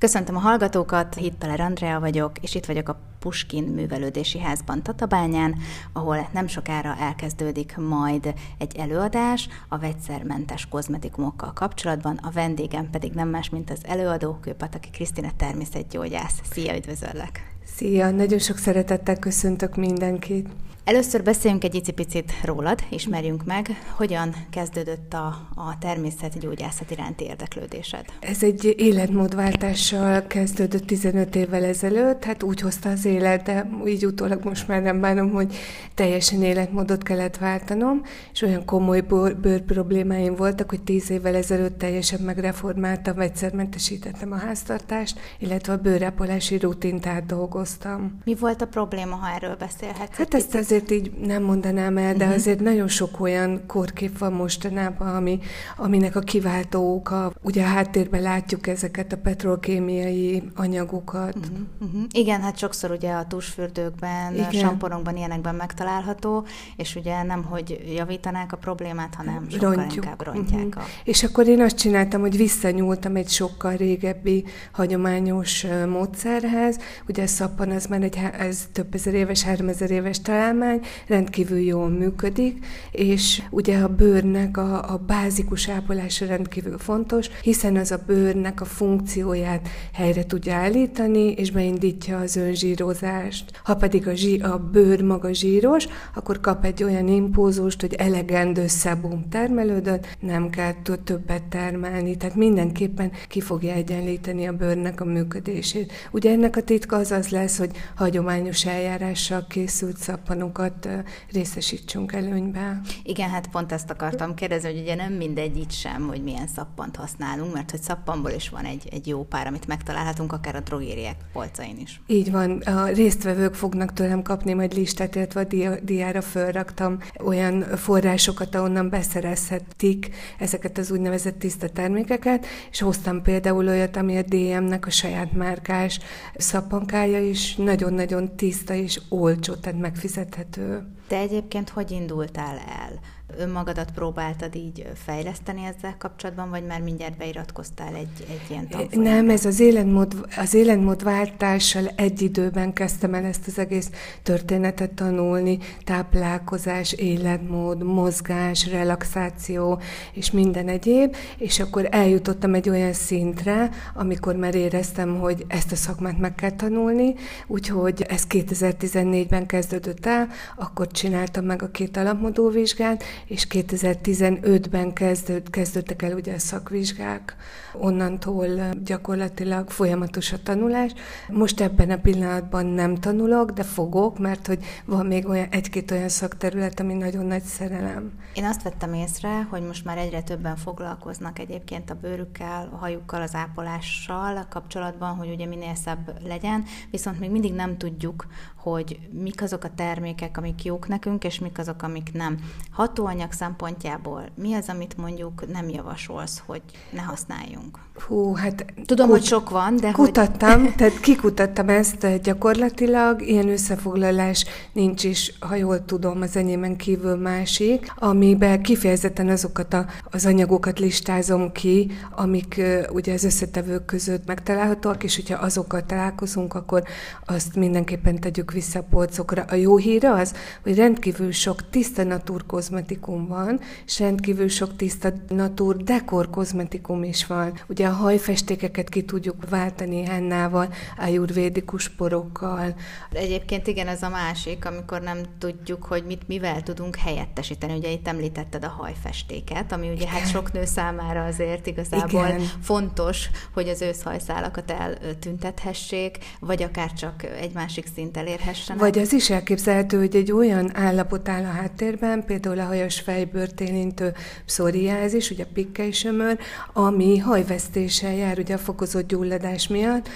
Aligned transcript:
Köszöntöm 0.00 0.36
a 0.36 0.38
hallgatókat, 0.38 1.14
Hitteler 1.14 1.60
Andrea 1.60 2.00
vagyok, 2.00 2.32
és 2.40 2.54
itt 2.54 2.66
vagyok 2.66 2.88
a 2.88 3.00
Puskin 3.18 3.64
Művelődési 3.64 4.38
Házban 4.38 4.82
Tatabányán, 4.82 5.56
ahol 5.92 6.28
nem 6.32 6.46
sokára 6.46 6.96
elkezdődik 6.96 7.76
majd 7.76 8.34
egy 8.58 8.76
előadás 8.76 9.48
a 9.68 9.78
vegyszermentes 9.78 10.66
kozmetikumokkal 10.68 11.52
kapcsolatban. 11.52 12.18
A 12.22 12.30
vendégem 12.30 12.90
pedig 12.90 13.12
nem 13.12 13.28
más, 13.28 13.50
mint 13.50 13.70
az 13.70 13.78
előadó, 13.82 14.38
Kőpataki 14.40 14.90
Krisztina 14.90 15.30
természetgyógyász. 15.36 16.40
Szia, 16.50 16.76
üdvözöllek! 16.76 17.54
Szia, 17.64 18.10
nagyon 18.10 18.38
sok 18.38 18.56
szeretettel 18.56 19.18
köszöntök 19.18 19.76
mindenkit! 19.76 20.48
Először 20.84 21.22
beszéljünk 21.22 21.64
egy 21.64 21.74
icipicit 21.74 22.32
rólad, 22.42 22.78
ismerjünk 22.88 23.44
meg, 23.44 23.68
hogyan 23.96 24.34
kezdődött 24.50 25.12
a, 25.12 25.26
a 25.54 25.78
természetgyógyászat 25.80 26.90
iránti 26.90 27.24
érdeklődésed. 27.24 28.04
Ez 28.20 28.42
egy 28.42 28.74
életmódváltással 28.76 30.26
kezdődött 30.26 30.86
15 30.86 31.36
évvel 31.36 31.64
ezelőtt, 31.64 32.24
hát 32.24 32.42
úgy 32.42 32.60
hozta 32.60 32.88
az 32.88 33.04
élet, 33.04 33.42
de 33.42 33.70
így 33.86 34.06
utólag 34.06 34.44
most 34.44 34.68
már 34.68 34.82
nem 34.82 35.00
bánom, 35.00 35.30
hogy 35.30 35.54
teljesen 35.94 36.42
életmódot 36.42 37.02
kellett 37.02 37.36
váltanom, 37.36 38.02
és 38.32 38.42
olyan 38.42 38.64
komoly 38.64 39.00
bőr 39.40 39.60
problémáim 39.60 40.34
voltak, 40.34 40.70
hogy 40.70 40.82
10 40.82 41.10
évvel 41.10 41.34
ezelőtt 41.34 41.78
teljesen 41.78 42.20
megreformáltam, 42.20 43.16
vegyszermentesítettem 43.16 44.32
a 44.32 44.36
háztartást, 44.36 45.18
illetve 45.38 45.72
a 45.72 45.76
bőrápolási 45.76 46.58
rutint 46.58 47.06
átdolgoztam. 47.06 48.18
Mi 48.24 48.34
volt 48.34 48.62
a 48.62 48.66
probléma, 48.66 49.14
ha 49.14 49.34
erről 49.34 49.56
beszélhetsz? 49.56 50.16
Hát 50.16 50.34
ezt 50.34 50.54
azért 50.54 50.69
azért 50.70 50.90
így 50.90 51.10
nem 51.12 51.42
mondanám 51.42 51.96
el, 51.96 52.14
de 52.14 52.24
uh-huh. 52.24 52.38
azért 52.38 52.60
nagyon 52.60 52.88
sok 52.88 53.20
olyan 53.20 53.62
kórkép 53.66 54.18
van 54.18 54.32
mostanában, 54.32 55.14
ami, 55.14 55.38
aminek 55.76 56.16
a 56.16 56.20
kiváltó 56.20 56.94
oka, 56.94 57.32
ugye 57.42 57.62
a 57.62 57.66
háttérben 57.66 58.22
látjuk 58.22 58.66
ezeket 58.66 59.12
a 59.12 59.16
petrolkémiai 59.16 60.42
anyagokat. 60.54 61.36
Uh-huh. 61.36 61.58
Uh-huh. 61.80 62.02
Igen, 62.12 62.40
hát 62.40 62.58
sokszor 62.58 62.90
ugye 62.90 63.12
a 63.12 63.26
tusfürdőkben, 63.26 64.34
Igen. 64.34 64.52
samponokban, 64.52 65.16
ilyenekben 65.16 65.54
megtalálható, 65.54 66.46
és 66.76 66.96
ugye 66.96 67.22
nem, 67.22 67.44
hogy 67.44 67.92
javítanák 67.94 68.52
a 68.52 68.56
problémát, 68.56 69.14
hanem 69.14 69.46
sokkal 69.50 69.74
Rontjuk. 69.74 70.04
inkább 70.04 70.26
rontják. 70.26 70.66
Uh-huh. 70.66 70.82
A... 70.82 70.86
És 71.04 71.22
akkor 71.22 71.48
én 71.48 71.60
azt 71.60 71.76
csináltam, 71.76 72.20
hogy 72.20 72.36
visszanyúltam 72.36 73.16
egy 73.16 73.28
sokkal 73.28 73.76
régebbi 73.76 74.44
hagyományos 74.72 75.66
módszerhez. 75.88 76.78
Ugye 77.08 77.22
a 77.22 77.26
szappan 77.26 77.70
az 77.70 77.86
már 77.86 78.02
egy, 78.02 78.18
ez 78.38 78.68
több 78.72 78.94
ezer 78.94 79.14
éves, 79.14 79.42
három 79.42 79.68
ezer 79.68 79.90
éves 79.90 80.20
találmány, 80.60 80.80
rendkívül 81.06 81.58
jól 81.58 81.88
működik, 81.88 82.66
és 82.92 83.42
ugye 83.50 83.78
a 83.78 83.88
bőrnek 83.88 84.56
a, 84.56 84.92
a 84.92 84.96
bázikus 85.06 85.68
ápolása 85.68 86.26
rendkívül 86.26 86.78
fontos, 86.78 87.28
hiszen 87.42 87.76
az 87.76 87.90
a 87.90 88.02
bőrnek 88.06 88.60
a 88.60 88.64
funkcióját 88.64 89.68
helyre 89.92 90.26
tudja 90.26 90.54
állítani, 90.54 91.32
és 91.32 91.50
beindítja 91.50 92.18
az 92.18 92.36
önzsírozást. 92.36 93.60
Ha 93.64 93.74
pedig 93.74 94.08
a, 94.08 94.14
zsí, 94.14 94.38
a 94.38 94.58
bőr 94.72 95.02
maga 95.02 95.32
zsíros, 95.32 95.86
akkor 96.14 96.40
kap 96.40 96.64
egy 96.64 96.84
olyan 96.84 97.08
impulzust, 97.08 97.80
hogy 97.80 97.94
elegendő 97.94 98.66
szebum 98.66 99.28
termelődött, 99.28 100.16
nem 100.20 100.50
kell 100.50 100.72
többet 101.04 101.42
termelni, 101.42 102.16
tehát 102.16 102.36
mindenképpen 102.36 103.12
ki 103.28 103.40
fogja 103.40 103.72
egyenlíteni 103.72 104.46
a 104.46 104.52
bőrnek 104.52 105.00
a 105.00 105.04
működését. 105.04 105.92
Ugye 106.10 106.30
ennek 106.30 106.56
a 106.56 106.62
titka 106.62 106.96
az 106.96 107.10
az 107.10 107.28
lesz, 107.28 107.58
hogy 107.58 107.70
hagyományos 107.94 108.66
eljárással 108.66 109.46
készült 109.48 109.96
szappanokat 109.96 110.49
másokat 110.58 111.04
részesítsünk 111.32 112.12
előnybe. 112.12 112.80
Igen, 113.02 113.30
hát 113.30 113.48
pont 113.48 113.72
ezt 113.72 113.90
akartam 113.90 114.34
kérdezni, 114.34 114.72
hogy 114.72 114.80
ugye 114.80 114.94
nem 114.94 115.12
mindegy 115.12 115.56
itt 115.56 115.70
sem, 115.70 116.06
hogy 116.08 116.22
milyen 116.22 116.46
szappant 116.46 116.96
használunk, 116.96 117.54
mert 117.54 117.70
hogy 117.70 117.82
szappanból 117.82 118.30
is 118.30 118.48
van 118.48 118.64
egy, 118.64 118.88
egy 118.90 119.06
jó 119.06 119.24
pár, 119.24 119.46
amit 119.46 119.66
megtalálhatunk 119.66 120.32
akár 120.32 120.56
a 120.56 120.60
drogériek 120.60 121.16
polcain 121.32 121.78
is. 121.78 122.00
Így 122.06 122.30
van, 122.30 122.58
a 122.58 122.86
résztvevők 122.86 123.54
fognak 123.54 123.92
tőlem 123.92 124.22
kapni 124.22 124.52
majd 124.52 124.74
listát, 124.74 125.14
illetve 125.14 125.40
a 125.40 125.74
diára 125.82 126.22
fölraktam 126.22 126.98
olyan 127.24 127.62
forrásokat, 127.76 128.54
ahonnan 128.54 128.88
beszerezhetik 128.88 130.10
ezeket 130.38 130.78
az 130.78 130.90
úgynevezett 130.90 131.38
tiszta 131.38 131.68
termékeket, 131.68 132.46
és 132.70 132.80
hoztam 132.80 133.22
például 133.22 133.68
olyat, 133.68 133.96
ami 133.96 134.16
a 134.16 134.22
DM-nek 134.22 134.86
a 134.86 134.90
saját 134.90 135.32
márkás 135.32 135.98
szappankája 136.36 137.20
is 137.20 137.56
nagyon-nagyon 137.56 138.36
tiszta 138.36 138.74
és 138.74 139.00
olcsó, 139.08 139.54
tehát 139.54 139.80
megfizethető 139.80 140.39
elérhető. 140.40 140.86
Te 141.06 141.16
egyébként 141.16 141.68
hogy 141.68 141.90
indultál 141.90 142.58
el? 142.58 143.00
Önmagadat 143.38 143.90
próbáltad 143.90 144.54
így 144.54 144.86
fejleszteni 144.94 145.64
ezzel 145.64 145.94
kapcsolatban, 145.98 146.50
vagy 146.50 146.64
már 146.66 146.80
mindjárt 146.80 147.16
beiratkoztál 147.16 147.94
egy, 147.94 148.26
egy 148.28 148.40
ilyen 148.50 148.68
tanfolyamra? 148.68 149.10
Nem, 149.10 149.30
ez 149.30 149.44
az 149.44 149.60
életmód, 149.60 150.26
az 150.36 150.54
életmódváltással 150.54 151.86
egy 151.96 152.22
időben 152.22 152.72
kezdtem 152.72 153.14
el 153.14 153.24
ezt 153.24 153.46
az 153.46 153.58
egész 153.58 153.90
történetet 154.22 154.90
tanulni, 154.90 155.58
táplálkozás, 155.84 156.92
életmód, 156.92 157.82
mozgás, 157.82 158.70
relaxáció, 158.70 159.80
és 160.12 160.30
minden 160.30 160.68
egyéb, 160.68 161.16
és 161.38 161.60
akkor 161.60 161.88
eljutottam 161.90 162.54
egy 162.54 162.68
olyan 162.68 162.92
szintre, 162.92 163.70
amikor 163.94 164.36
már 164.36 164.54
éreztem, 164.54 165.18
hogy 165.18 165.44
ezt 165.48 165.72
a 165.72 165.76
szakmát 165.76 166.18
meg 166.18 166.34
kell 166.34 166.50
tanulni, 166.50 167.14
úgyhogy 167.46 168.02
ez 168.08 168.24
2014-ben 168.28 169.46
kezdődött 169.46 170.06
el, 170.06 170.28
akkor 170.56 170.86
csináltam 170.86 171.44
meg 171.44 171.62
a 171.62 171.70
két 171.70 171.96
alapmodóvizsgát, 171.96 173.04
és 173.26 173.46
2015-ben 173.50 174.92
kezdőd, 174.92 175.50
kezdődtek 175.50 176.02
el 176.02 176.12
ugye 176.12 176.34
a 176.34 176.38
szakvizsgák, 176.38 177.36
onnantól 177.74 178.48
gyakorlatilag 178.84 179.70
folyamatos 179.70 180.32
a 180.32 180.42
tanulás. 180.42 180.92
Most 181.28 181.60
ebben 181.60 181.90
a 181.90 181.96
pillanatban 181.96 182.66
nem 182.66 182.94
tanulok, 182.94 183.50
de 183.50 183.62
fogok, 183.62 184.18
mert 184.18 184.46
hogy 184.46 184.64
van 184.84 185.06
még 185.06 185.28
olyan, 185.28 185.48
egy-két 185.50 185.90
olyan 185.90 186.08
szakterület, 186.08 186.80
ami 186.80 186.94
nagyon 186.94 187.26
nagy 187.26 187.42
szerelem. 187.42 188.12
Én 188.34 188.44
azt 188.44 188.62
vettem 188.62 188.94
észre, 188.94 189.46
hogy 189.50 189.62
most 189.62 189.84
már 189.84 189.98
egyre 189.98 190.22
többen 190.22 190.56
foglalkoznak 190.56 191.38
egyébként 191.38 191.90
a 191.90 191.94
bőrükkel, 191.94 192.68
a 192.72 192.76
hajukkal, 192.76 193.22
az 193.22 193.34
ápolással 193.34 194.46
kapcsolatban, 194.48 195.14
hogy 195.14 195.30
ugye 195.30 195.46
minél 195.46 195.74
szebb 195.74 196.26
legyen, 196.26 196.64
viszont 196.90 197.20
még 197.20 197.30
mindig 197.30 197.54
nem 197.54 197.76
tudjuk, 197.76 198.26
hogy 198.56 198.98
mik 199.10 199.42
azok 199.42 199.64
a 199.64 199.74
termékek, 199.74 200.36
amik 200.36 200.64
jók 200.64 200.88
nekünk, 200.88 201.24
és 201.24 201.38
mik 201.38 201.58
azok, 201.58 201.82
amik 201.82 202.12
nem. 202.12 202.38
Hatóanyag 202.70 203.32
szempontjából 203.32 204.28
mi 204.34 204.54
az, 204.54 204.68
amit 204.68 204.96
mondjuk 204.96 205.52
nem 205.52 205.68
javasolsz, 205.68 206.42
hogy 206.46 206.62
ne 206.90 207.02
használjunk? 207.02 207.59
Hú, 208.06 208.34
hát... 208.34 208.64
Tudom, 208.86 209.08
kut- 209.08 209.18
hogy 209.18 209.26
sok 209.26 209.50
van, 209.50 209.76
de 209.76 209.90
Kutattam, 209.90 210.60
hogy... 210.60 210.74
tehát 210.76 211.00
kikutattam 211.00 211.68
ezt 211.68 212.22
gyakorlatilag, 212.22 213.22
ilyen 213.22 213.48
összefoglalás 213.48 214.44
nincs 214.72 215.04
is, 215.04 215.32
ha 215.40 215.54
jól 215.54 215.84
tudom, 215.84 216.20
az 216.22 216.36
enyémen 216.36 216.76
kívül 216.76 217.16
másik, 217.16 217.92
amiben 217.96 218.62
kifejezetten 218.62 219.28
azokat 219.28 219.74
a, 219.74 219.86
az 220.04 220.26
anyagokat 220.26 220.78
listázom 220.78 221.52
ki, 221.52 221.90
amik 222.16 222.54
uh, 222.58 222.82
ugye 222.92 223.12
az 223.12 223.24
összetevők 223.24 223.84
között 223.84 224.26
megtalálhatóak, 224.26 225.04
és 225.04 225.16
hogyha 225.16 225.38
azokkal 225.38 225.86
találkozunk, 225.86 226.54
akkor 226.54 226.82
azt 227.26 227.56
mindenképpen 227.56 228.20
tegyük 228.20 228.52
vissza 228.52 228.78
a 228.78 228.86
polcokra. 228.90 229.44
A 229.48 229.54
jó 229.54 229.76
hír 229.76 230.04
az, 230.04 230.34
hogy 230.62 230.76
rendkívül 230.76 231.32
sok 231.32 231.70
tiszta 231.70 232.02
natúr 232.02 232.46
kozmetikum 232.46 233.26
van, 233.26 233.60
és 233.86 233.98
rendkívül 233.98 234.48
sok 234.48 234.76
tiszta 234.76 235.12
natúr 235.28 235.76
dekor 235.76 236.30
kozmetikum 236.30 237.02
is 237.02 237.26
van. 237.26 237.49
Ugye 237.68 237.86
a 237.86 237.92
hajfestékeket 237.92 238.88
ki 238.88 239.02
tudjuk 239.02 239.48
váltani 239.48 240.04
hennával, 240.04 240.72
ajurvédikus 240.98 241.88
porokkal. 241.88 242.74
Egyébként 243.12 243.66
igen, 243.66 243.88
ez 243.88 244.02
a 244.02 244.08
másik, 244.08 244.64
amikor 244.66 245.00
nem 245.00 245.18
tudjuk, 245.38 245.84
hogy 245.84 246.04
mit 246.04 246.28
mivel 246.28 246.62
tudunk 246.62 246.96
helyettesíteni. 246.96 247.76
Ugye 247.76 247.90
itt 247.90 248.08
említetted 248.08 248.64
a 248.64 248.68
hajfestéket, 248.68 249.72
ami 249.72 249.88
ugye 249.88 250.06
hát 250.06 250.16
igen. 250.16 250.22
hát 250.22 250.30
sok 250.30 250.52
nő 250.52 250.64
számára 250.64 251.24
azért 251.24 251.66
igazából 251.66 252.26
igen. 252.26 252.40
fontos, 252.62 253.30
hogy 253.54 253.68
az 253.68 253.82
őszhajszálakat 253.82 254.70
eltüntethessék, 254.70 256.18
vagy 256.40 256.62
akár 256.62 256.92
csak 256.92 257.24
egy 257.40 257.52
másik 257.52 257.86
szint 257.94 258.16
elér 258.16 258.40
elérhessenek. 258.40 258.80
Vagy 258.80 258.98
az 258.98 259.12
is 259.12 259.30
elképzelhető, 259.30 259.98
hogy 259.98 260.16
egy 260.16 260.32
olyan 260.32 260.76
állapot 260.76 261.28
áll 261.28 261.44
a 261.44 261.50
háttérben, 261.50 262.24
például 262.24 262.58
a 262.58 262.64
hajas 262.64 263.00
fejbőrt 263.00 263.60
érintő 263.60 264.14
pszoriázis, 264.44 265.30
ugye 265.30 265.44
a 265.44 265.46
pikkely 265.52 265.90
sömör, 265.90 266.38
ami 266.72 267.18
hajvesztéssel 267.40 268.14
jár, 268.14 268.38
ugye 268.38 268.54
a 268.54 268.58
fokozott 268.58 269.08
gyulladás 269.08 269.68
miatt. 269.68 270.08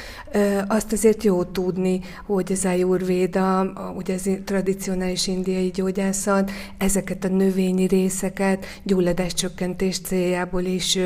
Azt 0.66 0.92
azért 0.92 1.22
jó 1.22 1.44
tudni, 1.44 2.00
hogy 2.26 2.52
az 2.52 2.64
ayurvéda, 2.64 3.72
ugye 3.96 4.14
az 4.14 4.30
tradicionális 4.44 5.26
indiai 5.26 5.70
gyógyászat, 5.70 6.50
ezeket 6.78 7.24
a 7.24 7.28
növényi 7.28 7.86
részeket 7.86 8.66
gyulladáscsökkentés 8.82 9.98
céljából 9.98 10.62
is 10.62 10.98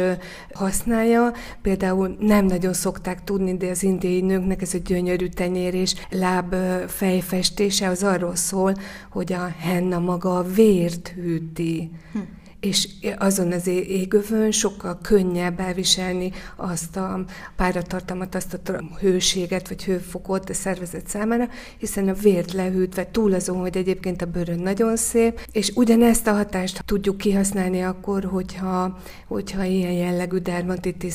használja. 0.52 1.32
Például 1.62 2.16
nem 2.20 2.44
nagyon 2.44 2.72
szokták 2.72 3.24
tudni, 3.24 3.56
de 3.56 3.70
az 3.70 3.82
indiai 3.82 4.20
nőknek 4.20 4.62
ez 4.62 4.74
a 4.74 4.78
gyönyörű 4.84 5.26
tenyérés, 5.26 5.94
láb 6.10 6.54
fej 6.54 6.86
fejfestése 6.88 7.88
az 7.88 8.02
arról 8.02 8.36
szól, 8.36 8.74
hogy 9.10 9.32
a 9.32 9.54
henna 9.58 9.98
maga 9.98 10.38
a 10.38 10.42
vért 10.42 11.08
hűti. 11.08 11.90
Hm 12.12 12.18
és 12.60 12.88
azon 13.18 13.52
az 13.52 13.66
égövön 13.66 14.50
sokkal 14.50 14.98
könnyebb 15.02 15.60
elviselni 15.60 16.32
azt 16.56 16.96
a 16.96 17.24
páratartalmat, 17.56 18.34
azt 18.34 18.54
a 18.54 18.82
hőséget 19.00 19.68
vagy 19.68 19.84
hőfokot 19.84 20.50
a 20.50 20.54
szervezet 20.54 21.08
számára, 21.08 21.48
hiszen 21.78 22.08
a 22.08 22.12
vért 22.12 22.52
lehűtve 22.52 23.10
túl 23.10 23.34
azon, 23.34 23.56
hogy 23.56 23.76
egyébként 23.76 24.22
a 24.22 24.26
bőrön 24.26 24.58
nagyon 24.58 24.96
szép, 24.96 25.40
és 25.52 25.72
ugyanezt 25.74 26.26
a 26.26 26.32
hatást 26.32 26.82
tudjuk 26.84 27.16
kihasználni 27.16 27.82
akkor, 27.82 28.24
hogyha, 28.24 28.98
hogyha 29.26 29.64
ilyen 29.64 29.92
jellegű 29.92 30.38
dermatitis 30.38 31.14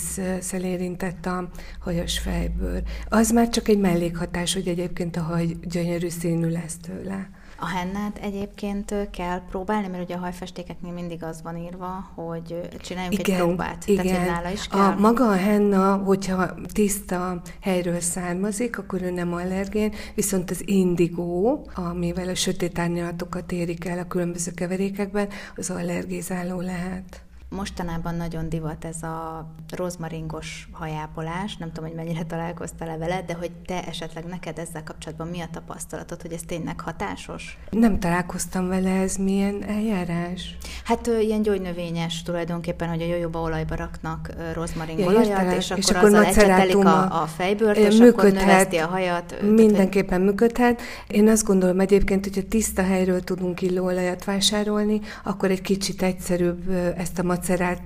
érintett 0.51 1.25
a 1.25 1.49
hajas 1.79 2.19
fejbőr. 2.19 2.83
Az 3.09 3.31
már 3.31 3.49
csak 3.49 3.67
egy 3.67 3.79
mellékhatás, 3.79 4.53
hogy 4.53 4.67
egyébként 4.67 5.17
a 5.17 5.21
haj 5.21 5.45
gyönyörű 5.61 6.09
színű 6.09 6.49
lesz 6.49 6.77
tőle. 6.77 7.29
A 7.59 7.67
hennát 7.67 8.17
egyébként 8.17 9.09
kell 9.11 9.41
próbálni, 9.49 9.87
mert 9.87 10.03
ugye 10.03 10.15
a 10.15 10.19
hajfestékeknél 10.19 10.93
mindig 10.93 11.23
az 11.23 11.41
van 11.41 11.57
írva, 11.57 12.11
hogy 12.15 12.69
csináljunk 12.81 13.19
igen, 13.19 13.35
egy 13.35 13.41
próbát. 13.41 13.87
Igen. 13.87 14.05
Tehát, 14.05 14.27
nála 14.27 14.49
is 14.49 14.67
kell. 14.67 14.79
A 14.79 14.99
maga 14.99 15.27
a 15.27 15.35
henna, 15.35 15.95
hogyha 15.95 16.55
tiszta 16.73 17.41
helyről 17.61 17.99
származik, 17.99 18.77
akkor 18.77 19.01
ő 19.01 19.11
nem 19.11 19.33
allergén, 19.33 19.93
viszont 20.15 20.51
az 20.51 20.61
indigó, 20.67 21.67
amivel 21.75 22.29
a 22.29 22.35
sötét 22.35 22.79
árnyalatokat 22.79 23.51
érik 23.51 23.85
el 23.85 23.99
a 23.99 24.07
különböző 24.07 24.51
keverékekben, 24.51 25.29
az 25.55 25.69
allergizáló 25.69 26.59
lehet. 26.59 27.21
Mostanában 27.55 28.15
nagyon 28.15 28.49
divat 28.49 28.85
ez 28.85 29.03
a 29.03 29.47
rozmaringos 29.75 30.69
hajápolás, 30.71 31.57
nem 31.57 31.71
tudom, 31.71 31.89
hogy 31.89 31.97
mennyire 31.97 32.23
találkoztál-e 32.23 32.97
vele, 32.97 33.21
de 33.21 33.33
hogy 33.33 33.51
te 33.65 33.83
esetleg 33.87 34.25
neked 34.25 34.57
ezzel 34.57 34.83
kapcsolatban 34.83 35.27
mi 35.27 35.41
a 35.41 35.47
tapasztalatod, 35.51 36.21
hogy 36.21 36.31
ez 36.31 36.41
tényleg 36.47 36.79
hatásos? 36.79 37.57
Nem 37.69 37.99
találkoztam 37.99 38.67
vele, 38.67 38.89
ez 38.89 39.15
milyen 39.15 39.63
eljárás? 39.67 40.57
Hát 40.83 41.07
ilyen 41.07 41.41
gyógynövényes 41.41 42.21
tulajdonképpen, 42.23 42.89
hogy 42.89 43.01
a 43.01 43.05
jojóba 43.05 43.41
olajba 43.41 43.75
raknak 43.75 44.29
rozmaringolajat, 44.53 45.27
ja, 45.27 45.51
és 45.55 45.71
akkor, 45.71 45.83
és 45.83 45.89
akkor 45.89 46.03
azzal 46.03 46.25
ecsetelik 46.25 46.75
a, 46.75 47.21
a 47.21 47.25
fejbőrt, 47.25 47.77
és 47.77 47.97
működhet, 47.97 48.17
akkor 48.17 48.31
növeszti 48.31 48.77
a 48.77 48.87
hajat. 48.87 49.41
Mindenképpen 49.41 50.07
tehát, 50.07 50.23
működhet. 50.23 50.81
Én 51.07 51.29
azt 51.29 51.43
gondolom 51.43 51.79
egyébként, 51.79 52.23
hogyha 52.23 52.41
tiszta 52.49 52.83
helyről 52.83 53.21
tudunk 53.21 53.61
illóolajat 53.61 54.23
vásárolni, 54.23 55.01
akkor 55.23 55.51
egy 55.51 55.61
kicsit 55.61 56.01
egyszerűbb 56.01 56.69
ezt 56.97 57.19
a 57.19 57.23
macerált, 57.43 57.81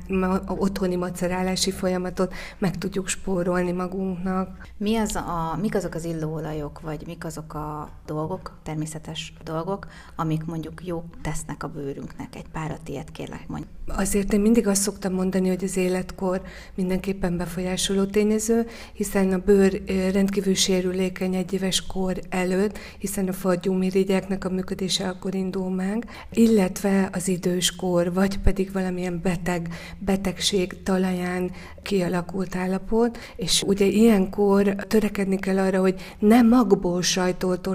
otthoni 0.48 0.96
macerálási 0.96 1.72
folyamatot 1.72 2.34
meg 2.58 2.78
tudjuk 2.78 3.08
spórolni 3.08 3.72
magunknak. 3.72 4.68
Mi 4.78 4.98
az 4.98 5.16
a, 5.16 5.58
mik 5.62 5.76
azok 5.76 5.94
az 5.94 6.06
illóolajok, 6.06 6.80
vagy 6.82 7.04
mik 7.06 7.26
azok 7.26 7.54
a 7.54 7.90
dolgok, 8.06 8.58
természetes 8.64 9.34
dolgok, 9.44 9.88
amik 10.16 10.46
mondjuk 10.46 10.86
jó 10.86 11.04
tesznek 11.22 11.64
a 11.64 11.68
bőrünknek? 11.68 12.36
Egy 12.36 12.46
párat 12.52 12.90
ilyet 12.90 13.12
kérlek 13.12 13.48
mondj. 13.48 13.66
Azért 13.88 14.34
én 14.34 14.40
mindig 14.40 14.68
azt 14.68 14.82
szoktam 14.82 15.14
mondani, 15.14 15.48
hogy 15.48 15.64
az 15.64 15.78
életkor 15.78 16.42
mindenképpen 16.76 17.38
befolyásoló 17.38 18.06
tényező, 18.06 18.66
hiszen 18.94 19.34
a 19.34 19.38
bőr 19.38 19.82
rendkívül 20.12 20.56
sérülékeny 20.56 21.36
egy 21.36 21.54
éves 21.54 21.86
kor 21.86 22.20
előtt, 22.30 22.78
hiszen 22.98 23.28
a 23.28 23.34
fagyúmirigyeknek 23.34 24.46
a 24.46 24.50
működése 24.50 25.08
akkor 25.08 25.36
indul 25.36 25.70
meg, 25.70 26.06
illetve 26.32 27.10
az 27.14 27.28
időskor, 27.28 28.14
vagy 28.14 28.40
pedig 28.40 28.72
valamilyen 28.72 29.20
beteg 29.24 29.46
beteg, 29.48 29.68
betegség 30.00 30.84
talaján 30.84 31.52
kialakult 31.82 32.56
állapot, 32.56 33.18
és 33.36 33.64
ugye 33.68 33.86
ilyenkor 33.86 34.76
törekedni 34.76 35.38
kell 35.40 35.58
arra, 35.58 35.80
hogy 35.80 35.96
nem 36.20 36.48
magból 36.48 37.02
sajtolt 37.02 37.70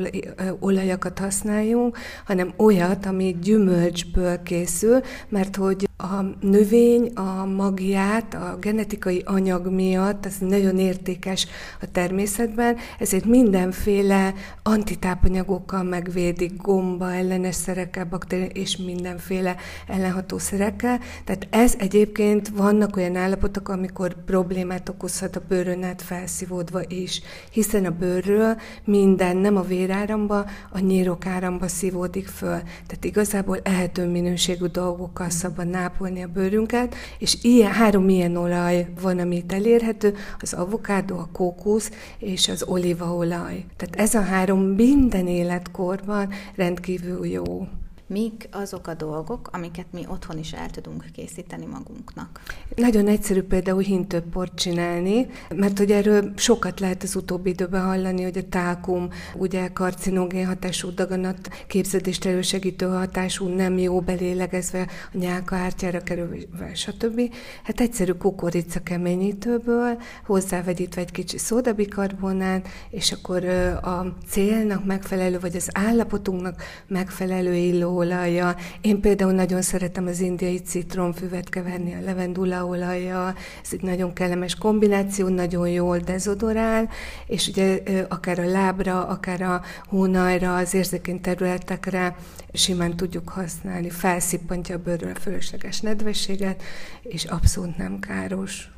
olajakat 0.60 1.18
használjunk, 1.18 1.98
hanem 2.24 2.52
olyat, 2.56 3.06
ami 3.06 3.36
gyümölcsből 3.42 4.42
készül, 4.42 5.00
mert 5.28 5.56
hogy 5.56 5.88
a 6.02 6.24
növény 6.40 7.12
a 7.14 7.44
magját, 7.44 8.34
a 8.34 8.56
genetikai 8.60 9.22
anyag 9.24 9.66
miatt, 9.66 10.26
ez 10.26 10.36
nagyon 10.40 10.78
értékes 10.78 11.46
a 11.80 11.86
természetben, 11.92 12.76
ezért 12.98 13.24
mindenféle 13.24 14.34
antitápanyagokkal 14.62 15.82
megvédik, 15.82 16.56
gomba 16.56 17.12
ellenes 17.12 17.54
szerekkel, 17.54 18.04
baktérium 18.04 18.48
és 18.52 18.76
mindenféle 18.76 19.56
ellenható 19.86 20.38
szerekkel. 20.38 21.00
Tehát 21.24 21.46
ez 21.50 21.74
egyébként 21.78 22.48
vannak 22.48 22.96
olyan 22.96 23.16
állapotok, 23.16 23.68
amikor 23.68 24.24
problémát 24.24 24.88
okozhat 24.88 25.36
a 25.36 25.42
bőrön 25.48 25.82
át 25.82 26.02
felszívódva 26.02 26.80
is, 26.88 27.22
hiszen 27.50 27.84
a 27.84 27.90
bőrről 27.90 28.56
minden 28.84 29.36
nem 29.36 29.56
a 29.56 29.62
véráramba, 29.62 30.46
a 30.70 30.78
nyírok 30.78 31.26
áramba 31.26 31.68
szívódik 31.68 32.26
föl. 32.26 32.60
Tehát 32.86 33.04
igazából 33.04 33.60
ehető 33.62 34.06
minőségű 34.06 34.66
dolgokkal 34.66 35.30
szabad 35.30 35.68
ápolni 35.92 36.22
a 36.22 36.26
bőrünket, 36.26 36.94
és 37.18 37.36
ilyen, 37.42 37.72
három 37.72 38.08
ilyen 38.08 38.36
olaj 38.36 38.86
van, 39.00 39.18
amit 39.18 39.52
elérhető, 39.52 40.14
az 40.40 40.52
avokádó, 40.52 41.18
a 41.18 41.28
kókusz 41.32 41.90
és 42.18 42.48
az 42.48 42.62
olívaolaj. 42.62 43.64
Tehát 43.76 43.96
ez 43.96 44.14
a 44.14 44.20
három 44.20 44.60
minden 44.60 45.26
életkorban 45.26 46.32
rendkívül 46.54 47.26
jó. 47.26 47.66
Mik 48.12 48.48
azok 48.50 48.86
a 48.86 48.94
dolgok, 48.94 49.48
amiket 49.52 49.86
mi 49.92 50.06
otthon 50.08 50.38
is 50.38 50.52
el 50.52 50.70
tudunk 50.70 51.04
készíteni 51.12 51.66
magunknak? 51.66 52.40
Nagyon 52.76 53.08
egyszerű 53.08 53.42
például 53.42 53.80
hintőport 53.80 54.54
csinálni, 54.54 55.26
mert 55.54 55.78
hogy 55.78 55.90
erről 55.90 56.32
sokat 56.36 56.80
lehet 56.80 57.02
az 57.02 57.16
utóbbi 57.16 57.50
időben 57.50 57.84
hallani, 57.84 58.22
hogy 58.22 58.38
a 58.38 58.48
tákum 58.48 59.08
ugye 59.34 59.68
karcinogén 59.68 60.46
hatású 60.46 60.94
daganat 60.94 61.48
képződést 61.66 62.24
elősegítő 62.24 62.86
hatású, 62.86 63.46
nem 63.46 63.78
jó 63.78 64.00
belélegezve, 64.00 64.88
a 65.12 65.16
nyálka 65.16 65.56
ártyára 65.56 66.00
kerülve, 66.00 66.74
stb. 66.74 67.20
Hát 67.62 67.80
egyszerű 67.80 68.12
kukorica 68.12 68.80
keményítőből 68.80 69.98
hozzávegyítve 70.26 71.00
egy 71.00 71.10
kicsi 71.10 71.38
szódabikarbonát, 71.38 72.68
és 72.90 73.12
akkor 73.12 73.44
a 73.82 74.16
célnak 74.28 74.84
megfelelő, 74.84 75.38
vagy 75.38 75.56
az 75.56 75.68
állapotunknak 75.72 76.62
megfelelő 76.86 77.54
illó 77.54 78.00
olajja. 78.02 78.56
Én 78.80 79.00
például 79.00 79.32
nagyon 79.32 79.62
szeretem 79.62 80.06
az 80.06 80.20
indiai 80.20 80.58
citromfüvet 80.58 81.48
keverni 81.48 81.94
a 81.94 82.04
levendula 82.04 82.66
olajja. 82.66 83.34
Ez 83.62 83.68
egy 83.72 83.82
nagyon 83.82 84.12
kellemes 84.12 84.54
kombináció, 84.54 85.28
nagyon 85.28 85.68
jól 85.68 85.98
dezodorál, 85.98 86.90
és 87.26 87.48
ugye 87.48 87.82
akár 88.08 88.38
a 88.38 88.46
lábra, 88.46 89.06
akár 89.06 89.42
a 89.42 89.62
hónajra, 89.84 90.56
az 90.56 90.74
érzékeny 90.74 91.20
területekre 91.20 92.16
simán 92.52 92.96
tudjuk 92.96 93.28
használni. 93.28 93.90
Felszippantja 93.90 94.74
a 94.76 94.78
bőrről 94.78 95.12
a 95.14 95.20
fölösleges 95.20 95.80
nedvességet, 95.80 96.62
és 97.02 97.24
abszolút 97.24 97.76
nem 97.76 97.98
káros. 97.98 98.70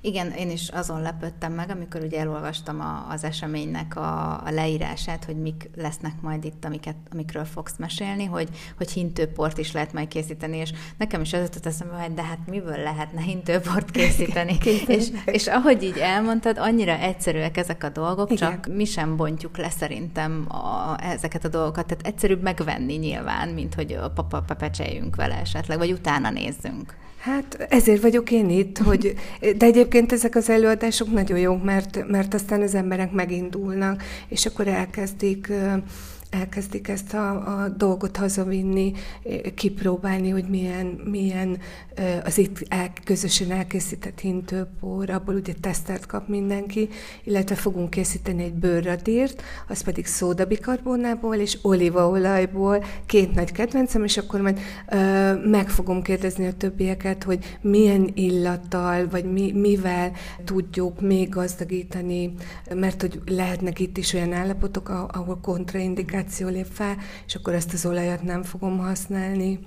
Igen, 0.00 0.30
én 0.30 0.50
is 0.50 0.68
azon 0.68 1.02
lepődtem 1.02 1.52
meg, 1.52 1.70
amikor 1.70 2.02
ugye 2.02 2.18
elolvastam 2.18 2.80
a, 2.80 3.06
az 3.08 3.24
eseménynek 3.24 3.96
a, 3.96 4.42
a 4.44 4.50
leírását, 4.50 5.24
hogy 5.24 5.36
mik 5.36 5.70
lesznek 5.76 6.20
majd 6.20 6.44
itt, 6.44 6.64
amiket, 6.64 6.96
amikről 7.10 7.44
fogsz 7.44 7.76
mesélni, 7.78 8.24
hogy, 8.24 8.48
hogy 8.76 8.90
hintőport 8.90 9.58
is 9.58 9.72
lehet 9.72 9.92
majd 9.92 10.08
készíteni, 10.08 10.56
és 10.56 10.72
nekem 10.98 11.20
is 11.20 11.32
az 11.32 11.40
jutott 11.40 11.66
eszembe, 11.66 11.94
hogy 11.94 12.14
de 12.14 12.22
hát 12.22 12.38
miből 12.46 12.76
lehetne 12.76 13.20
hintőport 13.20 13.90
készíteni. 13.90 14.56
és, 14.86 15.08
és 15.24 15.46
ahogy 15.46 15.82
így 15.82 15.98
elmondtad, 15.98 16.58
annyira 16.58 16.92
egyszerűek 16.92 17.56
ezek 17.56 17.84
a 17.84 17.88
dolgok, 17.88 18.30
Igen. 18.30 18.50
csak 18.50 18.74
mi 18.74 18.84
sem 18.84 19.16
bontjuk 19.16 19.56
le 19.56 19.70
szerintem 19.70 20.46
a, 20.48 20.96
ezeket 21.04 21.44
a 21.44 21.48
dolgokat. 21.48 21.86
Tehát 21.86 22.06
egyszerűbb 22.06 22.42
megvenni 22.42 22.94
nyilván, 22.94 23.48
mint 23.48 23.74
hogy 23.74 23.98
papa 24.14 24.40
pepecseljünk 24.40 25.16
vele 25.16 25.40
esetleg, 25.40 25.78
vagy 25.78 25.92
utána 25.92 26.30
nézzünk. 26.30 26.94
Hát 27.24 27.66
ezért 27.68 28.02
vagyok 28.02 28.30
én 28.30 28.50
itt, 28.50 28.78
hogy, 28.78 29.14
de 29.56 29.66
egyébként 29.66 30.12
ezek 30.12 30.34
az 30.34 30.50
előadások 30.50 31.12
nagyon 31.12 31.38
jók, 31.38 31.64
mert, 31.64 32.06
mert 32.06 32.34
aztán 32.34 32.62
az 32.62 32.74
emberek 32.74 33.12
megindulnak, 33.12 34.02
és 34.28 34.46
akkor 34.46 34.68
elkezdik 34.68 35.52
elkezdik 36.34 36.88
ezt 36.88 37.14
a, 37.14 37.60
a 37.62 37.68
dolgot 37.68 38.16
hazavinni, 38.16 38.92
kipróbálni, 39.54 40.30
hogy 40.30 40.48
milyen, 40.48 40.86
milyen 40.86 41.58
az 42.24 42.38
itt 42.38 42.64
el, 42.68 42.92
közösen 43.04 43.50
elkészített 43.50 44.20
hintőpor, 44.20 45.10
abból 45.10 45.34
ugye 45.34 45.52
tesztelt 45.60 46.06
kap 46.06 46.28
mindenki, 46.28 46.88
illetve 47.24 47.54
fogunk 47.54 47.90
készíteni 47.90 48.42
egy 48.42 48.54
bőrradírt, 48.54 49.42
az 49.68 49.80
pedig 49.80 50.06
szódabikarbónából 50.06 51.34
és 51.34 51.58
olívaolajból, 51.62 52.84
két 53.06 53.34
nagy 53.34 53.52
kedvencem, 53.52 54.04
és 54.04 54.16
akkor 54.16 54.40
majd 54.40 54.58
ö, 54.88 55.32
meg 55.50 55.68
fogom 55.68 56.02
kérdezni 56.02 56.46
a 56.46 56.52
többieket, 56.52 57.24
hogy 57.24 57.58
milyen 57.60 58.10
illattal, 58.14 59.08
vagy 59.08 59.32
mi, 59.32 59.52
mivel 59.52 60.12
tudjuk 60.44 61.00
még 61.00 61.28
gazdagítani, 61.28 62.34
mert 62.74 63.00
hogy 63.00 63.20
lehetnek 63.26 63.78
itt 63.80 63.98
is 63.98 64.12
olyan 64.12 64.32
állapotok, 64.32 64.88
ahol 64.88 65.38
kontraindikáció 65.42 66.23
komplikáció 66.24 66.48
lép 66.48 66.66
fel, 66.72 66.96
és 67.26 67.34
akkor 67.34 67.54
ezt 67.54 67.72
az 67.72 67.86
olajat 67.86 68.22
nem 68.22 68.42
fogom 68.42 68.78
használni. 68.78 69.58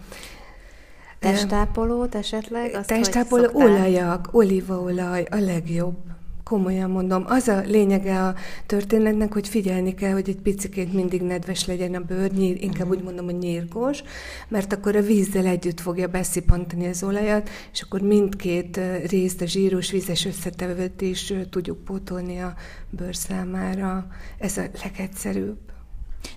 Testápolót 1.20 2.16
esetleg? 2.16 2.74
Azt 2.74 2.88
Testápoló 2.88 3.50
olajak, 3.54 4.30
olívaolaj 4.32 5.24
a 5.30 5.38
legjobb 5.38 5.96
Komolyan 6.44 6.90
mondom. 6.90 7.24
Az 7.28 7.48
a 7.48 7.62
lényege 7.66 8.24
a 8.24 8.36
történetnek, 8.66 9.34
hogy 9.34 9.48
figyelni 9.48 9.94
kell, 9.94 10.12
hogy 10.12 10.30
egy 10.30 10.42
picikét 10.42 10.94
mindig 10.94 11.22
nedves 11.22 11.66
legyen 11.66 11.96
a 11.96 12.00
bőr, 12.00 12.32
nyír, 12.32 12.64
inkább 12.64 12.90
úgy 12.90 13.04
mondom, 13.04 13.26
hogy 13.26 13.38
nyírkos, 13.38 14.04
mert 14.48 14.74
akkor 14.74 14.96
a 14.96 15.02
vízzel 15.02 15.46
együtt 15.46 15.80
fogja 15.80 16.08
beszipantani 16.08 16.88
az 16.88 17.04
olajat, 17.04 17.50
és 17.74 17.82
akkor 17.82 18.02
mindkét 18.02 18.80
részt, 19.10 19.42
a 19.42 19.46
zsíros, 19.46 19.92
vízes 19.92 20.26
összetevőt 20.26 21.02
is 21.02 21.34
tudjuk 21.50 21.84
pótolni 21.84 22.40
a 22.40 22.54
bőr 22.90 23.16
számára. 23.16 24.08
Ez 24.38 24.58
a 24.58 24.64
legegyszerűbb. 24.84 25.68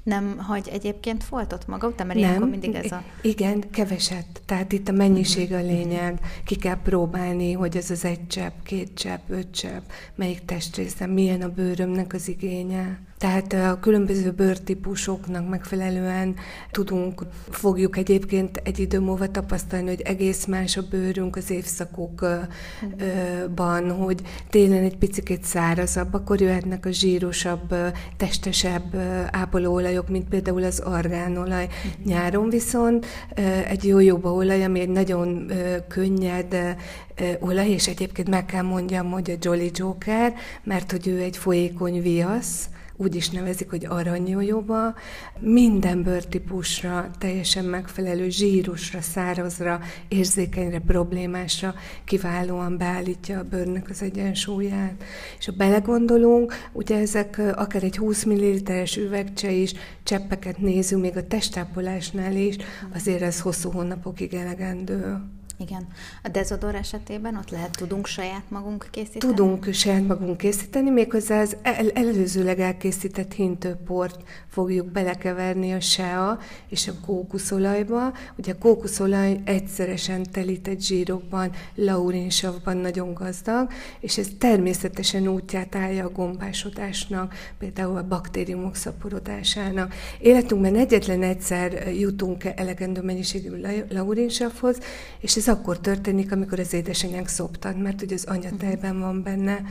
Nem 0.03 0.39
hagy 0.39 0.69
egyébként 0.73 1.25
foltot 1.25 1.67
maga 1.67 1.87
után, 1.87 2.07
mert 2.07 2.21
nem, 2.21 2.43
mindig 2.43 2.75
ez 2.75 2.93
a... 2.93 3.03
Igen, 3.23 3.71
keveset. 3.71 4.43
Tehát 4.47 4.73
itt 4.73 4.89
a 4.89 4.93
mennyiség 4.93 5.53
a 5.53 5.61
lényeg. 5.61 6.21
Ki 6.45 6.57
kell 6.57 6.79
próbálni, 6.83 7.53
hogy 7.53 7.77
ez 7.77 7.91
az 7.91 8.05
egy 8.05 8.27
csepp, 8.27 8.63
két 8.63 8.95
csepp, 8.95 9.29
öt 9.29 9.51
csepp, 9.51 9.83
melyik 10.15 10.45
testrészem, 10.45 11.11
milyen 11.11 11.43
a 11.43 11.49
bőrömnek 11.49 12.13
az 12.13 12.29
igénye. 12.29 13.01
Tehát 13.21 13.53
a 13.53 13.79
különböző 13.81 14.31
bőrtípusoknak 14.31 15.49
megfelelően 15.49 16.35
tudunk, 16.71 17.23
fogjuk 17.51 17.97
egyébként 17.97 18.61
egy 18.65 18.79
idő 18.79 19.01
múlva 19.01 19.31
tapasztalni, 19.31 19.89
hogy 19.89 20.01
egész 20.01 20.45
más 20.45 20.77
a 20.77 20.83
bőrünk 20.91 21.37
az 21.37 21.51
évszakokban, 21.51 23.91
hogy 23.91 24.21
télen 24.51 24.83
egy 24.83 24.97
picit 24.97 25.45
szárazabb, 25.45 26.15
akkor 26.15 26.41
jöhetnek 26.41 26.87
a 26.87 26.91
zsírosabb, 26.91 27.75
testesebb 28.17 28.97
ápolóolajok, 29.31 30.09
mint 30.09 30.29
például 30.29 30.65
az 30.65 30.79
argánolaj. 30.79 31.69
Nyáron 32.05 32.49
viszont 32.49 33.07
egy 33.69 33.85
jó 33.85 33.99
jóba 33.99 34.33
olaj, 34.33 34.65
ami 34.65 34.81
egy 34.81 34.89
nagyon 34.89 35.53
könnyed 35.89 36.77
olaj, 37.41 37.71
és 37.71 37.89
egyébként 37.89 38.29
meg 38.29 38.47
kell 38.47 38.63
mondjam, 38.63 39.11
hogy 39.11 39.31
a 39.31 39.37
Jolly 39.41 39.71
Joker, 39.75 40.35
mert 40.65 40.91
hogy 40.91 41.09
ő 41.09 41.21
egy 41.21 41.37
folyékony 41.37 42.03
viasz, 42.03 42.69
úgy 43.01 43.15
is 43.15 43.31
nevezik, 43.31 43.71
hogy 43.71 43.87
aranyjójóba, 43.87 44.95
minden 45.39 46.03
bőrtípusra 46.03 47.11
teljesen 47.19 47.65
megfelelő 47.65 48.29
zsírusra, 48.29 49.01
szárazra, 49.01 49.81
érzékenyre, 50.09 50.79
problémásra 50.79 51.75
kiválóan 52.05 52.77
beállítja 52.79 53.39
a 53.39 53.45
bőrnek 53.45 53.91
az 53.91 54.03
egyensúlyát. 54.03 55.05
És 55.39 55.47
ha 55.47 55.53
belegondolunk, 55.53 56.55
ugye 56.73 56.99
ezek 56.99 57.43
akár 57.55 57.83
egy 57.83 57.97
20 57.97 58.25
ml-es 58.25 58.97
üvegcse 58.97 59.51
is, 59.51 59.73
cseppeket 60.03 60.59
nézünk, 60.59 61.03
még 61.03 61.17
a 61.17 61.27
testápolásnál 61.27 62.37
is, 62.37 62.57
azért 62.95 63.23
ez 63.23 63.41
hosszú 63.41 63.71
hónapokig 63.71 64.35
elegendő. 64.35 65.21
Igen. 65.61 65.87
A 66.23 66.29
dezodor 66.29 66.75
esetében 66.75 67.37
ott 67.37 67.51
lehet, 67.51 67.71
tudunk 67.71 68.07
saját 68.07 68.43
magunk 68.49 68.89
készíteni? 68.91 69.35
Tudunk 69.35 69.73
saját 69.73 70.07
magunk 70.07 70.37
készíteni, 70.37 70.91
méghozzá 70.91 71.41
az 71.41 71.57
el- 71.63 71.91
előzőleg 71.91 72.61
elkészített 72.61 73.33
hintőport 73.33 74.23
fogjuk 74.49 74.87
belekeverni 74.87 75.73
a 75.73 75.81
sea 75.81 76.39
és 76.69 76.89
a 76.89 76.93
kókuszolajba. 77.07 78.13
Ugye 78.37 78.53
a 78.53 78.59
kókuszolaj 78.59 79.41
egyszeresen 79.45 80.23
telített 80.33 80.81
zsírokban, 80.81 81.51
laurinsavban 81.75 82.77
nagyon 82.77 83.15
gazdag, 83.15 83.69
és 84.01 84.19
ez 84.19 84.29
természetesen 84.39 85.29
útját 85.29 85.75
állja 85.75 86.05
a 86.05 86.11
gombásodásnak, 86.11 87.35
például 87.59 87.97
a 87.97 88.07
baktériumok 88.07 88.75
szaporodásának. 88.75 89.95
Életünkben 90.21 90.77
egyetlen 90.77 91.23
egyszer 91.23 91.95
jutunk 91.99 92.45
elegendő 92.45 93.03
mennyiségű 93.03 93.51
laurinsavhoz, 93.89 94.79
és 95.21 95.37
ez 95.37 95.49
akkor 95.51 95.81
történik, 95.81 96.33
amikor 96.33 96.59
az 96.59 96.73
édesanyánk 96.73 97.29
szoptat, 97.29 97.83
mert 97.83 98.03
ugye 98.03 98.15
az 98.15 98.25
anyatejben 98.25 99.01
van 99.01 99.23
benne. 99.23 99.63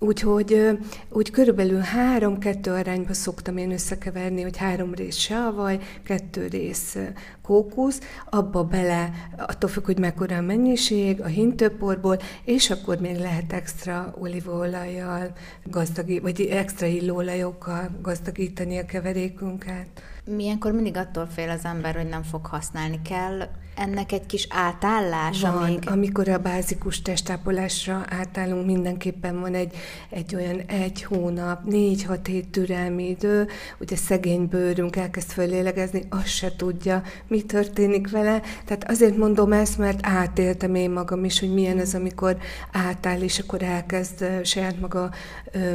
Úgyhogy 0.00 0.78
úgy 1.08 1.30
körülbelül 1.30 1.80
három-kettő 1.80 2.70
arányba 2.70 3.14
szoktam 3.14 3.56
én 3.56 3.72
összekeverni, 3.72 4.42
hogy 4.42 4.56
három 4.56 4.94
rész 4.94 5.16
seavaj, 5.16 5.78
kettő 6.02 6.46
rész 6.46 6.96
kókusz, 7.42 8.00
abba 8.30 8.64
bele, 8.64 9.10
attól 9.36 9.70
függ, 9.70 9.84
hogy 9.84 9.98
mekkora 9.98 10.36
a 10.36 10.40
mennyiség, 10.40 11.20
a 11.20 11.26
hintőporból, 11.26 12.18
és 12.44 12.70
akkor 12.70 13.00
még 13.00 13.16
lehet 13.16 13.52
extra 13.52 14.14
olívaolajjal 14.18 15.32
gazdagítani, 15.64 16.32
vagy 16.32 16.40
extra 16.40 16.86
illóolajokkal 16.86 17.90
gazdagítani 18.02 18.78
a 18.78 18.84
keverékünket. 18.84 19.88
Milyenkor 20.24 20.72
mindig 20.72 20.96
attól 20.96 21.26
fél 21.26 21.50
az 21.50 21.64
ember, 21.64 21.94
hogy 21.94 22.08
nem 22.08 22.22
fog 22.22 22.46
használni 22.46 23.00
kell 23.02 23.48
ennek 23.78 24.12
egy 24.12 24.26
kis 24.26 24.46
átállás? 24.50 25.40
Van, 25.40 25.52
amíg... 25.52 25.82
amikor 25.86 26.28
a 26.28 26.38
bázikus 26.38 27.02
testápolásra 27.02 28.04
átállunk, 28.08 28.66
mindenképpen 28.66 29.40
van 29.40 29.54
egy, 29.54 29.76
egy 30.10 30.34
olyan 30.34 30.60
egy 30.60 31.02
hónap, 31.02 31.64
négy-hat 31.64 32.26
hét 32.26 32.48
türelmi 32.48 33.08
idő, 33.08 33.48
ugye 33.80 33.96
szegény 33.96 34.46
bőrünk 34.48 34.96
elkezd 34.96 35.30
fölélegezni, 35.30 36.02
azt 36.08 36.26
se 36.26 36.56
tudja, 36.56 37.02
mi 37.28 37.42
történik 37.42 38.10
vele. 38.10 38.40
Tehát 38.64 38.90
azért 38.90 39.16
mondom 39.16 39.52
ezt, 39.52 39.78
mert 39.78 39.98
átéltem 40.02 40.74
én 40.74 40.90
magam 40.90 41.24
is, 41.24 41.40
hogy 41.40 41.54
milyen 41.54 41.78
ez, 41.78 41.94
amikor 41.94 42.36
átáll, 42.72 43.20
és 43.20 43.38
akkor 43.38 43.62
elkezd 43.62 44.44
saját 44.44 44.80
maga 44.80 45.10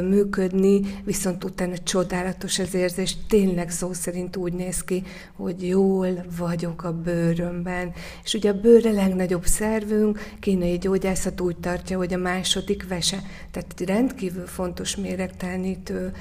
működni, 0.08 0.80
viszont 1.04 1.44
utána 1.44 1.78
csodálatos 1.78 2.58
az 2.58 2.74
érzés, 2.74 3.16
tényleg 3.28 3.70
szó 3.70 3.92
szerint 3.92 4.36
úgy 4.36 4.52
néz 4.52 4.84
ki, 4.84 5.02
hogy 5.36 5.68
jól 5.68 6.24
vagyok 6.38 6.84
a 6.84 6.92
bőrömben, 6.92 7.92
és 8.24 8.34
ugye 8.34 8.50
a 8.50 8.60
bőr 8.60 8.86
a 8.86 8.92
legnagyobb 8.92 9.46
szervünk, 9.46 10.20
kínai 10.40 10.78
gyógyászat 10.78 11.40
úgy 11.40 11.56
tartja, 11.56 11.96
hogy 11.96 12.12
a 12.12 12.18
második 12.18 12.88
vese, 12.88 13.22
tehát 13.50 13.74
egy 13.76 13.86
rendkívül 13.86 14.46
fontos 14.46 14.96
méregtelenítő 14.96 16.12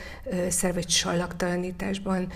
szerv, 0.50 0.78
egy 0.78 0.90
salaktalanításban 0.90 2.28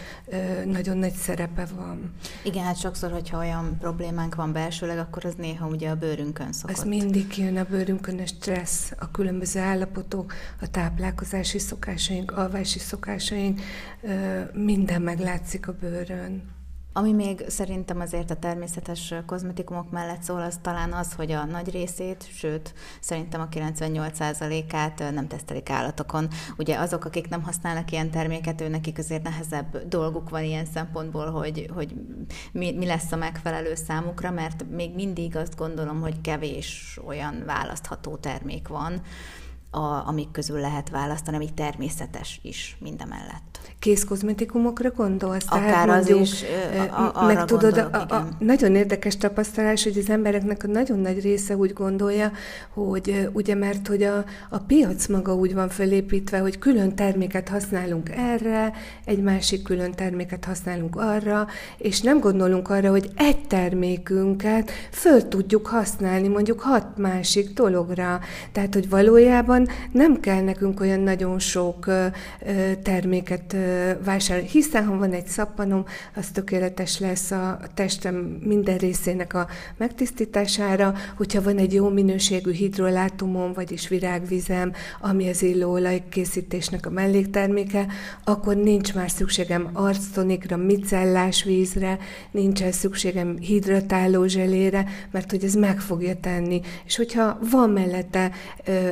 nagyon 0.65 0.97
nagy 0.97 1.13
szerepe 1.13 1.67
van. 1.75 2.13
Igen, 2.43 2.63
hát 2.63 2.79
sokszor, 2.79 3.11
hogyha 3.11 3.37
olyan 3.37 3.77
problémánk 3.79 4.35
van 4.35 4.51
belsőleg, 4.51 4.97
akkor 4.97 5.25
az 5.25 5.33
néha 5.37 5.67
ugye 5.67 5.89
a 5.89 5.95
bőrünkön 5.95 6.51
szokott. 6.51 6.77
Az 6.77 6.83
mindig 6.83 7.37
jön 7.37 7.57
a 7.57 7.63
bőrünkön, 7.69 8.19
a 8.19 8.25
stressz, 8.25 8.91
a 8.99 9.11
különböző 9.11 9.59
állapotok, 9.59 10.33
a 10.61 10.69
táplálkozási 10.69 11.59
szokásaink, 11.59 12.31
alvási 12.31 12.79
szokásaink, 12.79 13.59
minden 14.53 15.01
meglátszik 15.01 15.67
a 15.67 15.75
bőrön. 15.79 16.55
Ami 16.97 17.13
még 17.13 17.43
szerintem 17.47 17.99
azért 17.99 18.31
a 18.31 18.35
természetes 18.35 19.13
kozmetikumok 19.25 19.91
mellett 19.91 20.21
szól, 20.21 20.41
az 20.41 20.59
talán 20.61 20.93
az, 20.93 21.13
hogy 21.13 21.31
a 21.31 21.45
nagy 21.45 21.71
részét, 21.71 22.27
sőt, 22.33 22.73
szerintem 22.99 23.41
a 23.41 23.47
98%-át 23.47 25.11
nem 25.13 25.27
tesztelik 25.27 25.69
állatokon. 25.69 26.27
Ugye 26.57 26.77
azok, 26.77 27.05
akik 27.05 27.29
nem 27.29 27.43
használnak 27.43 27.91
ilyen 27.91 28.09
terméket, 28.11 28.61
ő 28.61 28.67
nekik 28.67 28.97
azért 28.97 29.23
nehezebb 29.23 29.87
dolguk 29.87 30.29
van 30.29 30.43
ilyen 30.43 30.65
szempontból, 30.65 31.31
hogy, 31.31 31.69
hogy 31.73 31.93
mi, 32.51 32.71
mi 32.71 32.85
lesz 32.85 33.11
a 33.11 33.15
megfelelő 33.15 33.75
számukra, 33.75 34.31
mert 34.31 34.65
még 34.69 34.93
mindig 34.95 35.35
azt 35.35 35.57
gondolom, 35.57 36.01
hogy 36.01 36.21
kevés 36.21 36.99
olyan 37.05 37.43
választható 37.45 38.15
termék 38.15 38.67
van, 38.67 39.01
a, 39.71 40.07
amik 40.07 40.31
közül 40.31 40.59
lehet 40.59 40.89
választani, 40.89 41.35
ami 41.35 41.49
természetes 41.53 42.39
is 42.43 42.77
mindemellett. 42.79 43.59
Készkozmetikumokra 43.79 44.91
gondolsz? 44.91 45.45
Akár 45.47 45.69
Tehát 45.69 45.87
mondjuk, 45.87 46.19
az 46.19 46.27
is, 46.27 46.43
a, 47.13 47.25
meg 47.25 47.45
tudod, 47.45 47.73
gondolok, 47.75 48.11
a, 48.11 48.15
a, 48.15 48.27
nagyon 48.39 48.75
érdekes 48.75 49.17
tapasztalás, 49.17 49.83
hogy 49.83 49.97
az 49.97 50.09
embereknek 50.09 50.63
a 50.63 50.67
nagyon 50.67 50.99
nagy 50.99 51.21
része 51.21 51.55
úgy 51.55 51.73
gondolja, 51.73 52.31
hogy 52.73 53.29
ugye 53.33 53.55
mert 53.55 53.87
hogy 53.87 54.03
a, 54.03 54.25
a 54.49 54.57
piac 54.57 55.07
maga 55.07 55.35
úgy 55.35 55.53
van 55.53 55.69
fölépítve, 55.69 56.39
hogy 56.39 56.57
külön 56.57 56.95
terméket 56.95 57.49
használunk 57.49 58.09
erre, 58.09 58.73
egy 59.05 59.21
másik 59.21 59.63
külön 59.63 59.91
terméket 59.91 60.45
használunk 60.45 60.95
arra, 60.95 61.47
és 61.77 62.01
nem 62.01 62.19
gondolunk 62.19 62.69
arra, 62.69 62.89
hogy 62.89 63.09
egy 63.15 63.47
termékünket 63.47 64.71
föl 64.91 65.27
tudjuk 65.27 65.67
használni 65.67 66.27
mondjuk 66.27 66.59
hat 66.59 66.97
másik 66.97 67.53
dologra. 67.53 68.19
Tehát, 68.51 68.73
hogy 68.73 68.89
valójában 68.89 69.56
nem 69.91 70.19
kell 70.19 70.41
nekünk 70.41 70.79
olyan 70.79 70.99
nagyon 70.99 71.39
sok 71.39 71.91
terméket 72.83 73.55
vásárolni, 74.03 74.49
hiszen 74.49 74.85
ha 74.85 74.97
van 74.97 75.11
egy 75.11 75.27
szappanom, 75.27 75.85
az 76.15 76.29
tökéletes 76.33 76.99
lesz 76.99 77.31
a 77.31 77.59
testem 77.73 78.15
minden 78.43 78.77
részének 78.77 79.33
a 79.33 79.47
megtisztítására, 79.77 80.93
hogyha 81.17 81.41
van 81.41 81.57
egy 81.57 81.73
jó 81.73 81.89
minőségű 81.89 82.51
hidrolátumom, 82.51 83.53
vagyis 83.53 83.87
virágvizem, 83.87 84.71
ami 85.01 85.29
az 85.29 85.43
illóolaj 85.43 86.03
készítésnek 86.09 86.85
a 86.85 86.89
mellékterméke, 86.89 87.85
akkor 88.23 88.55
nincs 88.55 88.93
már 88.93 89.11
szükségem 89.11 89.69
arctonikra, 89.73 90.57
micellás 90.57 91.43
vízre, 91.43 91.97
nincsen 92.31 92.71
szükségem 92.71 93.37
hidratáló 93.39 94.25
zselére, 94.25 94.85
mert 95.11 95.31
hogy 95.31 95.43
ez 95.43 95.53
meg 95.53 95.79
fogja 95.79 96.15
tenni. 96.19 96.61
És 96.85 96.95
hogyha 96.95 97.39
van 97.51 97.69
mellette 97.69 98.31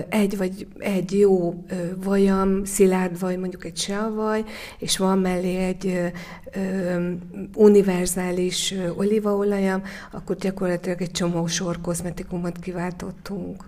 egy 0.10 0.38
vagy 0.38 0.55
egy, 0.78 1.20
jó 1.20 1.64
vajam, 2.04 2.66
szilárd 2.66 3.20
vaj, 3.20 3.36
mondjuk 3.36 3.66
egy 3.66 3.78
seavaj, 3.78 4.44
és 4.78 4.98
van 4.98 5.20
mellé 5.20 5.56
egy 5.56 6.12
ö, 6.54 7.12
univerzális 7.56 8.74
olívaolajam, 8.98 9.84
akkor 10.12 10.36
gyakorlatilag 10.36 11.02
egy 11.02 11.12
csomó 11.12 11.48
sor 11.48 11.82
kozmetikumot 11.82 12.60
kiváltottunk. 12.60 13.64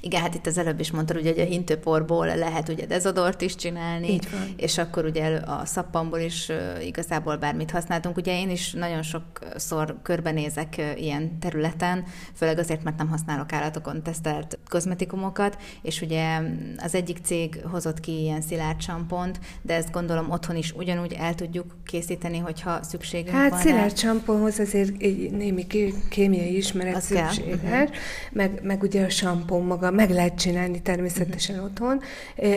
Igen, 0.00 0.20
hát 0.20 0.34
itt 0.34 0.46
az 0.46 0.58
előbb 0.58 0.80
is 0.80 0.90
mondtad, 0.90 1.16
ugye, 1.16 1.30
hogy 1.30 1.40
a 1.40 1.44
hintőporból 1.44 2.26
lehet 2.26 2.68
ugye 2.68 2.86
dezodort 2.86 3.40
is 3.40 3.54
csinálni, 3.54 4.12
Így 4.12 4.30
van. 4.30 4.54
és 4.56 4.78
akkor 4.78 5.04
ugye 5.04 5.36
a 5.36 5.64
szappanból 5.64 6.18
is 6.18 6.50
igazából 6.82 7.36
bármit 7.36 7.70
használtunk. 7.70 8.16
Ugye 8.16 8.40
én 8.40 8.50
is 8.50 8.72
nagyon 8.72 9.02
sokszor 9.02 9.96
körbenézek 10.02 10.94
ilyen 10.96 11.38
területen, 11.38 12.04
főleg 12.34 12.58
azért, 12.58 12.82
mert 12.82 12.98
nem 12.98 13.08
használok 13.08 13.52
állatokon 13.52 14.02
tesztelt 14.02 14.58
kozmetikumokat, 14.68 15.56
és 15.82 16.00
ugye 16.00 16.40
az 16.76 16.94
egyik 16.94 17.18
cég 17.22 17.60
hozott 17.70 18.00
ki 18.00 18.20
ilyen 18.20 18.40
szilárd 18.40 18.80
sampont, 18.80 19.40
de 19.62 19.74
ezt 19.74 19.90
gondolom 19.90 20.30
otthon 20.30 20.56
is 20.56 20.72
ugyanúgy 20.72 21.12
el 21.12 21.34
tudjuk 21.34 21.76
készíteni, 21.84 22.38
hogyha 22.38 22.82
szükségünk 22.82 23.36
hát, 23.36 23.50
van. 23.50 23.58
Hát 23.58 23.66
szilárd 23.66 23.96
samponhoz 23.96 24.58
azért 24.58 25.02
egy 25.02 25.30
némi 25.30 25.66
kémiai 26.08 26.56
ismeret 26.56 26.96
Az 26.96 27.04
szükséges, 27.04 27.56
uh-huh. 27.62 27.88
meg, 28.32 28.60
meg 28.62 28.82
ugye 28.82 29.04
a 29.04 29.08
sampon 29.08 29.66
maga 29.72 29.90
meg 29.90 30.10
lehet 30.10 30.34
csinálni 30.34 30.82
természetesen 30.82 31.54
uh-huh. 31.54 31.70
otthon. 31.70 32.00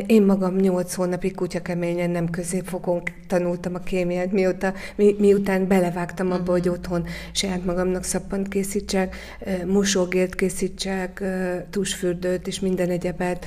Én 0.05 0.23
magam 0.23 0.55
nyolc 0.55 0.93
hónapig 0.93 1.35
kutyakeményen 1.35 2.09
nem 2.09 2.29
középfokon 2.29 3.01
tanultam 3.27 3.75
a 3.75 3.79
kémiát, 3.79 4.31
mióta, 4.31 4.73
mi, 4.95 5.15
miután 5.19 5.67
belevágtam 5.67 6.27
abba, 6.27 6.39
uh-huh. 6.39 6.55
hogy 6.57 6.69
otthon 6.69 7.05
saját 7.31 7.65
magamnak 7.65 8.03
szappant 8.03 8.47
készítsek, 8.47 9.15
mosógért 9.65 10.35
készítsek, 10.35 11.23
tusfürdőt 11.69 12.47
és 12.47 12.59
minden 12.59 12.89
egyebet 12.89 13.45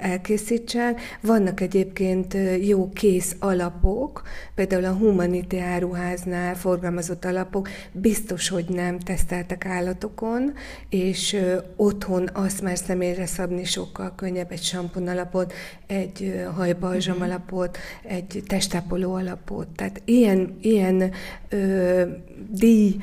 elkészítsek. 0.00 1.00
Vannak 1.20 1.60
egyébként 1.60 2.36
jó 2.66 2.88
kész 2.88 3.36
alapok, 3.38 4.22
például 4.54 4.84
a 4.84 4.92
Humanity 4.92 5.58
áruháznál 5.58 6.54
forgalmazott 6.54 7.24
alapok, 7.24 7.68
biztos, 7.92 8.48
hogy 8.48 8.64
nem 8.68 8.98
teszteltek 8.98 9.66
állatokon, 9.66 10.52
és 10.88 11.36
otthon 11.76 12.28
azt 12.32 12.62
már 12.62 12.76
személyre 12.88 13.26
szabni 13.26 13.64
sokkal 13.64 14.14
könnyebb 14.14 14.52
egy 14.52 14.62
sampon 14.62 15.08
alapot, 15.08 15.52
egy 15.86 16.44
hajbalzsam 16.54 17.16
uh-huh. 17.16 17.28
alapot, 17.28 17.78
egy 18.02 18.42
testápoló 18.46 19.14
alapot. 19.14 19.68
Tehát 19.68 20.02
ilyen, 20.04 20.56
ilyen 20.60 21.12
ö, 21.48 22.02
díj 22.50 22.96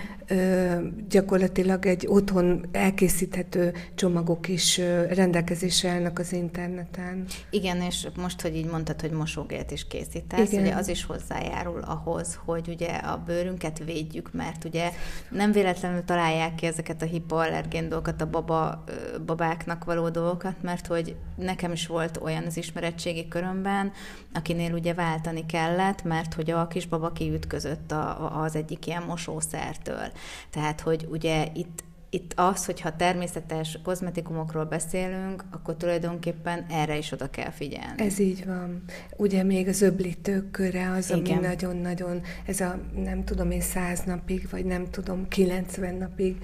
gyakorlatilag 1.09 1.85
egy 1.85 2.05
otthon 2.07 2.65
elkészíthető 2.71 3.73
csomagok 3.95 4.47
is 4.47 4.77
rendelkezésre 5.09 5.89
állnak 5.89 6.19
az 6.19 6.33
interneten. 6.33 7.25
Igen, 7.49 7.81
és 7.81 8.07
most, 8.15 8.41
hogy 8.41 8.55
így 8.55 8.65
mondtad, 8.65 9.01
hogy 9.01 9.11
mosógért 9.11 9.71
is 9.71 9.87
készítesz, 9.87 10.51
Igen. 10.51 10.63
ugye 10.63 10.75
az 10.75 10.87
is 10.87 11.03
hozzájárul 11.03 11.79
ahhoz, 11.81 12.39
hogy 12.45 12.67
ugye 12.67 12.87
a 12.87 13.23
bőrünket 13.25 13.83
védjük, 13.85 14.33
mert 14.33 14.63
ugye 14.63 14.91
nem 15.29 15.51
véletlenül 15.51 16.03
találják 16.03 16.55
ki 16.55 16.65
ezeket 16.65 17.01
a 17.01 17.05
hipoallergén 17.05 17.89
dolgokat, 17.89 18.21
a 18.21 18.29
baba, 18.29 18.83
babáknak 19.25 19.74
való 19.83 20.09
dolgokat, 20.09 20.61
mert 20.61 20.87
hogy 20.87 21.15
nekem 21.35 21.71
is 21.71 21.87
volt 21.87 22.17
olyan 22.17 22.43
az 22.43 22.57
ismeretségi 22.57 23.27
körömben, 23.27 23.91
akinél 24.33 24.73
ugye 24.73 24.93
váltani 24.93 25.45
kellett, 25.45 26.03
mert 26.03 26.33
hogy 26.33 26.51
a 26.51 26.67
kisbaba 26.67 27.11
kiütközött 27.11 27.91
a, 27.91 28.41
az 28.41 28.55
egyik 28.55 28.87
ilyen 28.87 29.03
mosószertől. 29.03 30.11
Tehát, 30.49 30.81
hogy 30.81 31.07
ugye 31.11 31.47
itt 31.53 31.83
itt 32.15 32.33
az, 32.35 32.65
hogyha 32.65 32.95
természetes 32.95 33.79
kozmetikumokról 33.83 34.65
beszélünk, 34.65 35.43
akkor 35.51 35.75
tulajdonképpen 35.75 36.65
erre 36.69 36.97
is 36.97 37.11
oda 37.11 37.29
kell 37.29 37.49
figyelni. 37.49 38.01
Ez 38.01 38.19
így 38.19 38.45
van. 38.45 38.83
Ugye 39.17 39.43
még 39.43 39.67
az 39.67 39.81
öblítők 39.81 40.51
köre 40.51 40.91
az, 40.91 41.11
Igen. 41.11 41.37
ami 41.37 41.47
nagyon-nagyon, 41.47 42.21
ez 42.45 42.59
a 42.59 42.79
nem 42.95 43.23
tudom 43.23 43.51
én 43.51 43.61
száz 43.61 44.03
napig, 44.05 44.47
vagy 44.51 44.65
nem 44.65 44.89
tudom, 44.89 45.27
90 45.27 45.95
napig, 45.95 46.35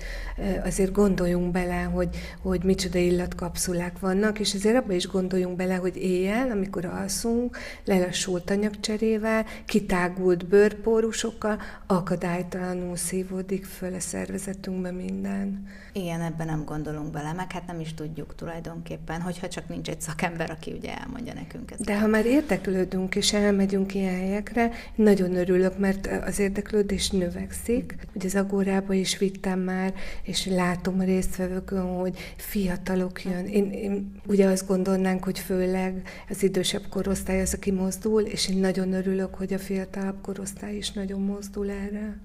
azért 0.64 0.92
gondoljunk 0.92 1.52
bele, 1.52 1.82
hogy, 1.82 2.10
hogy 2.42 2.64
micsoda 2.64 3.00
illatkapszulák 3.00 4.00
vannak, 4.00 4.40
és 4.40 4.54
azért 4.54 4.76
abban 4.76 4.96
is 4.96 5.08
gondoljunk 5.08 5.56
bele, 5.56 5.76
hogy 5.76 5.98
éjjel, 5.98 6.52
amikor 6.52 6.86
alszunk, 6.86 7.58
lelassult 7.86 8.50
anyagcserével, 8.50 9.46
kitágult 9.66 10.48
bőrpórusokkal, 10.48 11.60
akadálytalanul 11.88 12.96
szívódik 12.96 13.66
föl 13.66 13.94
a 13.94 14.00
szervezetünkbe 14.00 14.92
minden. 14.92 15.61
Igen, 15.94 16.22
ebben 16.22 16.46
nem 16.46 16.64
gondolunk 16.66 17.12
bele, 17.12 17.34
meg 17.34 17.52
hát 17.52 17.68
nem 17.68 17.80
is 17.80 17.94
tudjuk 17.94 18.36
tulajdonképpen, 18.36 19.22
hogyha 19.22 19.48
csak 19.48 19.68
nincs 19.68 19.90
egy 19.90 20.02
szakember, 20.02 20.50
aki 20.50 20.72
ugye 20.72 20.98
elmondja 20.98 21.34
nekünk 21.34 21.72
ezt. 21.72 21.84
De 21.84 22.00
ha 22.00 22.08
már 22.08 22.26
érdeklődünk 22.26 23.16
és 23.16 23.34
elmegyünk 23.34 23.94
ilyen 23.94 24.16
helyekre, 24.16 24.72
nagyon 24.96 25.36
örülök, 25.36 25.78
mert 25.78 26.08
az 26.26 26.40
érdeklődés 26.40 27.10
növekszik. 27.10 27.96
Ugye 28.14 28.28
az 28.28 28.36
agórába 28.36 28.94
is 28.94 29.18
vittem 29.18 29.60
már, 29.60 29.94
és 30.24 30.46
látom 30.46 31.00
a 31.00 31.04
résztvevőkön, 31.04 31.82
hogy 31.82 32.18
fiatalok 32.36 33.24
jön. 33.24 33.46
Én, 33.46 33.72
én 33.72 34.12
ugye 34.28 34.48
azt 34.48 34.68
gondolnánk, 34.68 35.24
hogy 35.24 35.40
főleg 35.40 36.02
az 36.30 36.44
idősebb 36.44 36.88
korosztály 36.90 37.42
az, 37.42 37.54
aki 37.54 37.72
mozdul, 37.72 38.22
és 38.22 38.50
én 38.50 38.58
nagyon 38.58 38.94
örülök, 38.94 39.36
hogy 39.36 39.54
a 39.54 39.60
fiatalabb 39.60 40.22
korosztály 40.22 40.76
is 40.76 40.92
nagyon 40.92 41.22
mozdul 41.22 41.70
erre. 41.70 42.18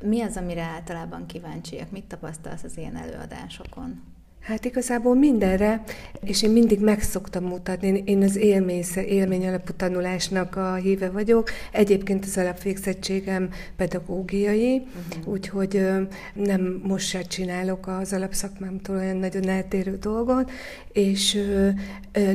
Mi 0.00 0.20
az, 0.20 0.36
amire 0.36 0.62
általában 0.62 1.26
kíváncsiak? 1.26 1.90
Mit 1.90 2.04
tapasztalsz 2.04 2.62
az 2.62 2.76
ilyen 2.76 2.96
előadásokon? 2.96 4.02
Hát 4.48 4.64
igazából 4.64 5.14
mindenre, 5.14 5.82
és 6.24 6.42
én 6.42 6.50
mindig 6.50 6.80
meg 6.80 7.02
szoktam 7.02 7.44
mutatni. 7.44 8.02
Én 8.06 8.22
az 8.22 8.36
élmény, 8.36 8.84
élmény 8.94 9.46
alapú 9.46 9.72
tanulásnak 9.76 10.56
a 10.56 10.74
híve 10.74 11.10
vagyok. 11.10 11.50
Egyébként 11.72 12.24
az 12.24 12.36
alapvégzettségem 12.36 13.48
pedagógiai, 13.76 14.76
uh-huh. 14.76 15.32
úgyhogy 15.32 15.86
nem 16.34 16.80
most 16.82 17.08
se 17.08 17.22
csinálok 17.22 17.86
az 17.86 18.12
alapszakmámtól 18.12 18.96
olyan 18.96 19.16
nagyon 19.16 19.48
eltérő 19.48 19.96
dolgot, 19.96 20.50
és 20.92 21.38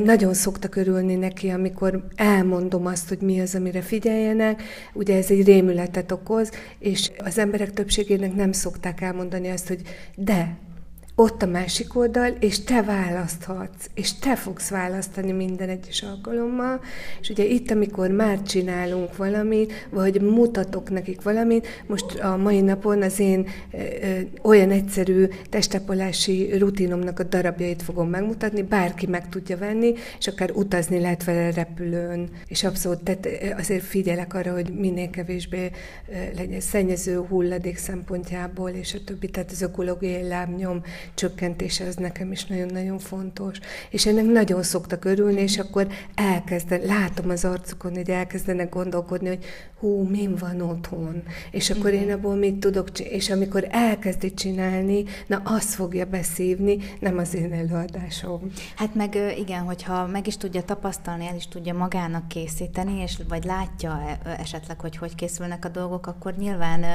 nagyon 0.04 0.34
szoktak 0.34 0.76
örülni 0.76 1.16
neki, 1.16 1.50
amikor 1.50 2.08
elmondom 2.16 2.86
azt, 2.86 3.10
hogy 3.10 3.22
mi 3.22 3.40
az, 3.40 3.56
amire 3.56 3.82
figyeljenek. 3.82 4.64
Ugye 4.94 5.18
ez 5.18 5.30
egy 5.30 5.46
rémületet 5.46 6.12
okoz, 6.12 6.50
és 6.80 7.12
az 7.18 7.38
emberek 7.38 7.74
többségének 7.74 8.36
nem 8.36 8.52
szokták 8.52 9.02
elmondani 9.02 9.50
azt, 9.50 9.68
hogy 9.68 9.82
de, 10.16 10.58
ott 11.16 11.42
a 11.42 11.46
másik 11.46 11.96
oldal, 11.96 12.36
és 12.40 12.64
te 12.64 12.82
választhatsz, 12.82 13.90
és 13.94 14.14
te 14.20 14.36
fogsz 14.36 14.70
választani 14.70 15.32
minden 15.32 15.70
egyes 15.70 16.02
alkalommal, 16.02 16.82
és 17.22 17.30
ugye 17.30 17.44
itt, 17.44 17.72
amikor 17.72 18.10
már 18.10 18.42
csinálunk 18.42 19.18
valamit, 19.18 19.88
vagy 19.90 20.22
mutatok 20.22 20.90
nekik 20.90 21.22
valamit, 21.22 21.68
most 21.88 22.20
a 22.20 22.38
mai 22.38 22.62
napon 22.62 23.02
az 23.02 23.20
én 23.20 23.48
ö, 23.72 23.78
olyan 24.42 24.72
egyszerű 24.72 25.28
testapolási 25.50 26.58
rutinomnak 26.58 27.20
a 27.20 27.24
darabjait 27.24 27.82
fogom 27.82 28.10
megmutatni, 28.10 28.62
bárki 28.62 29.08
meg 29.08 29.30
tudja 29.30 29.58
venni, 29.58 29.94
és 30.20 30.28
akár 30.28 30.52
utazni 30.52 31.00
lehet 31.00 31.24
vele 31.24 31.52
repülőn, 31.52 32.30
és 32.48 32.64
abszolút 32.64 33.04
tehát 33.04 33.28
azért 33.58 33.84
figyelek 33.84 34.34
arra, 34.34 34.54
hogy 34.54 34.70
minél 34.80 35.10
kevésbé 35.10 35.72
legyen 36.36 36.60
szennyező 36.60 37.18
hulladék 37.18 37.78
szempontjából, 37.78 38.70
és 38.70 38.94
a 38.94 39.04
többi, 39.06 39.30
tehát 39.30 39.52
az 39.52 39.62
ökológiai 39.62 40.28
lábnyom 40.28 40.82
csökkentése 41.14 41.86
az 41.86 41.96
nekem 41.96 42.32
is 42.32 42.46
nagyon-nagyon 42.46 43.00
fontos. 43.00 43.58
És 43.90 44.06
ennek 44.06 44.26
nagyon 44.26 44.64
szoktak 44.64 45.06
örülni, 45.06 45.42
és 45.42 45.58
akkor 45.58 45.88
elkezden, 46.16 46.82
látom 46.82 47.30
az 47.30 47.46
arcukon, 47.46 47.94
hogy 47.94 48.10
elkezdenek 48.10 48.70
gondolkodni, 48.70 49.28
hogy 49.28 49.46
hú, 49.84 50.04
min 50.10 50.36
van 50.36 50.62
otthon, 50.62 51.24
és 51.52 51.70
akkor 51.70 51.94
én 51.94 52.12
abból 52.12 52.36
mit 52.36 52.56
tudok 52.56 53.00
és 53.00 53.30
amikor 53.30 53.68
elkezdi 53.70 54.34
csinálni, 54.34 55.04
na 55.28 55.42
azt 55.44 55.74
fogja 55.74 56.06
beszívni, 56.06 56.78
nem 57.00 57.18
az 57.18 57.34
én 57.34 57.54
előadásom. 57.54 58.52
Hát 58.76 58.96
meg 58.96 59.18
igen, 59.38 59.62
hogyha 59.62 60.08
meg 60.08 60.28
is 60.28 60.38
tudja 60.38 60.64
tapasztalni, 60.64 61.26
el 61.26 61.36
is 61.36 61.48
tudja 61.48 61.74
magának 61.74 62.28
készíteni, 62.28 63.02
és 63.02 63.20
vagy 63.28 63.44
látja 63.44 64.20
esetleg, 64.38 64.80
hogy 64.80 64.98
hogy 64.98 65.16
készülnek 65.16 65.66
a 65.66 65.70
dolgok, 65.70 66.08
akkor 66.08 66.36
nyilván 66.36 66.86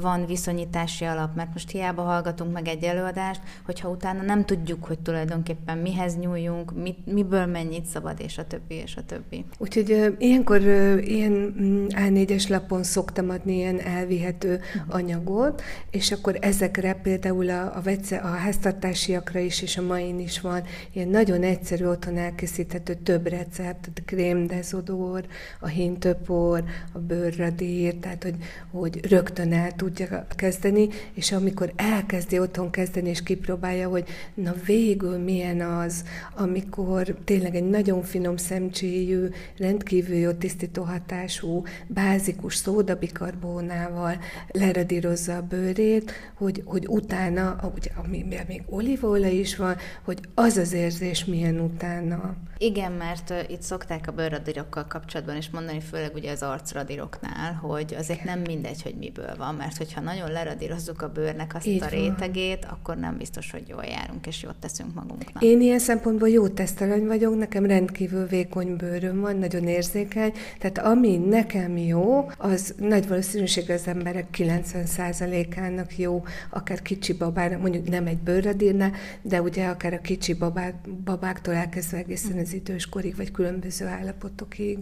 van 0.00 0.26
viszonyítási 0.26 1.04
alap, 1.04 1.34
mert 1.34 1.52
most 1.52 1.70
hiába 1.70 2.02
hallgatunk 2.02 2.52
meg 2.52 2.68
egy 2.68 2.84
előadást, 2.84 3.35
hogyha 3.64 3.88
utána 3.88 4.22
nem 4.22 4.44
tudjuk, 4.44 4.84
hogy 4.84 4.98
tulajdonképpen 4.98 5.78
mihez 5.78 6.16
nyúljunk, 6.16 6.82
mit, 6.82 7.06
miből 7.06 7.46
mennyit 7.46 7.84
szabad, 7.84 8.20
és 8.20 8.38
a 8.38 8.46
többi, 8.46 8.74
és 8.74 8.96
a 8.96 9.04
többi. 9.04 9.44
Úgyhogy 9.58 10.14
ilyenkor 10.18 10.60
uh, 10.60 11.08
ilyen 11.08 11.54
A4-es 11.88 12.48
lapon 12.48 12.82
szoktam 12.82 13.30
adni 13.30 13.54
ilyen 13.56 13.80
elvihető 13.80 14.52
uh-huh. 14.52 14.94
anyagot, 14.94 15.62
és 15.90 16.12
akkor 16.12 16.36
ezekre 16.40 16.94
például 16.94 17.50
a, 17.50 17.76
a, 17.76 17.80
vece, 17.80 18.16
a 18.16 18.26
háztartásiakra 18.26 19.38
is, 19.38 19.62
és 19.62 19.76
a 19.76 19.82
main 19.82 20.20
is 20.20 20.40
van 20.40 20.62
ilyen 20.92 21.08
nagyon 21.08 21.42
egyszerű 21.42 21.84
otthon 21.84 22.16
elkészíthető 22.16 22.94
több 22.94 23.26
recept, 23.26 23.86
a 23.86 24.02
krém 24.04 24.46
dezodor, 24.46 25.24
a 25.60 25.66
hintőpor, 25.66 26.64
a 26.92 26.98
bőrradír, 26.98 27.94
tehát 27.96 28.22
hogy, 28.22 28.36
hogy 28.70 29.06
rögtön 29.08 29.52
el 29.52 29.72
tudja 29.72 30.26
kezdeni, 30.28 30.88
és 31.12 31.32
amikor 31.32 31.72
elkezdi 31.76 32.38
otthon 32.38 32.70
kezdeni, 32.70 33.08
és 33.08 33.22
kipróbálja, 33.26 33.88
hogy 33.88 34.08
na 34.34 34.54
végül 34.66 35.18
milyen 35.18 35.60
az, 35.60 36.04
amikor 36.36 37.16
tényleg 37.24 37.54
egy 37.54 37.68
nagyon 37.68 38.02
finom 38.02 38.36
szemcséjű, 38.36 39.28
rendkívül 39.58 40.16
jó 40.16 40.32
tisztító 40.32 40.82
hatású, 40.82 41.62
bázikus 41.86 42.54
szódabikarbónával 42.54 44.18
leradírozza 44.48 45.36
a 45.36 45.42
bőrét, 45.42 46.12
hogy, 46.34 46.62
hogy 46.64 46.86
utána, 46.88 47.72
ugye, 47.76 47.90
ami 48.04 48.24
még 48.48 48.62
olívaolaj 48.66 49.34
is 49.34 49.56
van, 49.56 49.76
hogy 50.04 50.20
az 50.34 50.56
az 50.56 50.72
érzés 50.72 51.24
milyen 51.24 51.60
utána. 51.60 52.36
Igen, 52.58 52.92
mert 52.92 53.30
uh, 53.30 53.50
itt 53.50 53.62
szokták 53.62 54.08
a 54.08 54.12
bőrradírokkal 54.12 54.86
kapcsolatban 54.86 55.36
is 55.36 55.50
mondani, 55.50 55.80
főleg 55.80 56.14
ugye 56.14 56.30
az 56.30 56.42
arcradíroknál, 56.42 57.52
hogy 57.52 57.94
azért 57.98 58.24
nem 58.24 58.40
mindegy, 58.40 58.82
hogy 58.82 58.94
miből 58.94 59.34
van, 59.36 59.54
mert 59.54 59.76
hogyha 59.76 60.00
nagyon 60.00 60.30
leradírozzuk 60.30 61.02
a 61.02 61.08
bőrnek 61.08 61.54
azt 61.54 61.66
Így 61.66 61.82
a 61.82 61.86
rétegét, 61.86 62.64
van. 62.64 62.72
akkor 62.72 62.96
nem 62.96 63.16
biztos, 63.16 63.50
hogy 63.50 63.68
jól 63.68 63.84
járunk 63.84 64.26
és 64.26 64.42
jót 64.42 64.56
teszünk 64.56 64.94
magunknak. 64.94 65.42
Én 65.42 65.60
ilyen 65.60 65.78
szempontból 65.78 66.28
jó 66.28 66.48
tesztelany 66.48 67.06
vagyok, 67.06 67.36
nekem 67.36 67.66
rendkívül 67.66 68.26
vékony 68.26 68.76
bőröm 68.76 69.20
van, 69.20 69.36
nagyon 69.36 69.66
érzékeny, 69.66 70.32
tehát 70.58 70.78
ami 70.78 71.16
nekem 71.16 71.76
jó, 71.76 72.30
az 72.38 72.74
nagy 72.78 73.08
valószínűség 73.08 73.70
az 73.70 73.86
emberek 73.86 74.26
90%-ának 74.36 75.98
jó, 75.98 76.24
akár 76.50 76.82
kicsi 76.82 77.12
babának, 77.12 77.60
mondjuk 77.60 77.88
nem 77.88 78.06
egy 78.06 78.18
bőrradírnál, 78.18 78.92
de 79.22 79.42
ugye 79.42 79.66
akár 79.66 79.92
a 79.92 80.00
kicsi 80.00 80.34
babák, 80.34 80.74
babáktól 81.04 81.54
elkezdve 81.54 81.96
egészen 81.96 82.38
az 82.46 82.52
időskorig, 82.52 83.16
vagy 83.16 83.30
különböző 83.30 83.86
állapotokig. 83.86 84.78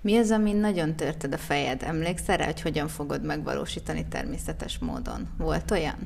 Mi 0.00 0.16
az, 0.16 0.30
ami 0.30 0.52
nagyon 0.52 0.96
törted 0.96 1.32
a 1.32 1.38
fejed? 1.38 1.82
Emlékszel 1.82 2.36
rá, 2.36 2.44
hogy 2.44 2.60
hogyan 2.60 2.88
fogod 2.88 3.24
megvalósítani 3.24 4.06
természetes 4.08 4.78
módon? 4.78 5.28
Volt 5.38 5.70
olyan? 5.70 5.98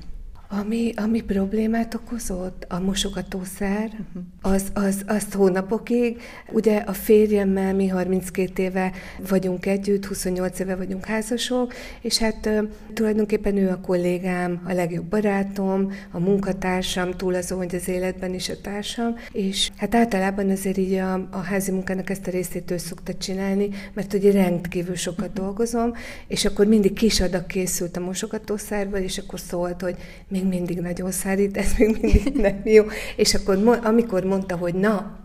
Ami, 0.53 0.93
ami 0.97 1.21
problémát 1.21 1.95
okozott, 1.95 2.67
a 2.69 2.81
mosogatószer, 2.81 3.85
uh-huh. 3.85 4.23
az, 4.41 4.65
az, 4.75 5.03
azt 5.07 5.33
hónapokig, 5.33 6.21
ugye 6.53 6.77
a 6.77 6.93
férjemmel 6.93 7.75
mi 7.75 7.89
32 7.89 8.63
éve 8.63 8.93
vagyunk 9.29 9.67
együtt, 9.67 10.05
28 10.05 10.59
éve 10.59 10.77
vagyunk 10.77 11.05
házasok, 11.05 11.75
és 12.01 12.19
hát 12.19 12.51
tulajdonképpen 12.95 13.57
ő 13.57 13.69
a 13.69 13.81
kollégám, 13.81 14.63
a 14.65 14.73
legjobb 14.73 15.05
barátom, 15.05 15.93
a 16.11 16.19
munkatársam, 16.19 17.11
túl 17.11 17.35
azon, 17.35 17.59
hogy 17.59 17.75
az 17.75 17.89
életben 17.89 18.35
is 18.35 18.49
a 18.49 18.61
társam, 18.61 19.17
és 19.33 19.71
hát 19.77 19.95
általában 19.95 20.51
azért 20.51 20.79
így 20.79 20.95
a, 20.95 21.29
a 21.31 21.39
házi 21.39 21.71
munkának 21.71 22.11
ezt 22.11 22.27
a 22.27 22.31
részét 22.31 22.71
ő 22.71 22.77
szokta 22.77 23.15
csinálni, 23.15 23.69
mert 23.95 24.15
ugye 24.15 24.33
rendkívül 24.33 24.97
sokat 24.97 25.29
uh-huh. 25.29 25.45
dolgozom, 25.45 25.93
és 26.27 26.45
akkor 26.45 26.67
mindig 26.67 26.93
kis 26.93 27.21
adag 27.21 27.47
készült 27.47 27.97
a 27.97 28.01
mosogatószerből, 28.01 29.03
és 29.03 29.19
akkor 29.19 29.41
szólt, 29.41 29.81
hogy 29.81 29.97
mi 30.29 30.39
még 30.43 30.49
mindig 30.49 30.81
nagyon 30.81 31.11
szárít, 31.11 31.57
ez 31.57 31.73
még 31.79 31.99
mindig 32.01 32.35
nem 32.47 32.61
jó. 32.65 32.85
És 33.17 33.35
akkor 33.35 33.81
amikor 33.83 34.25
mondta, 34.25 34.57
hogy 34.57 34.75
na, 34.75 35.19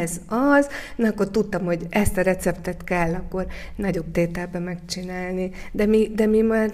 ez 0.00 0.20
az, 0.26 0.68
na 0.96 1.08
akkor 1.08 1.30
tudtam, 1.30 1.64
hogy 1.64 1.86
ezt 1.90 2.16
a 2.16 2.22
receptet 2.22 2.84
kell 2.84 3.14
akkor 3.14 3.46
nagyobb 3.76 4.10
tételben 4.10 4.62
megcsinálni. 4.62 5.50
De 5.72 5.86
mi, 5.86 6.10
de 6.14 6.26
mi 6.26 6.40
már 6.40 6.70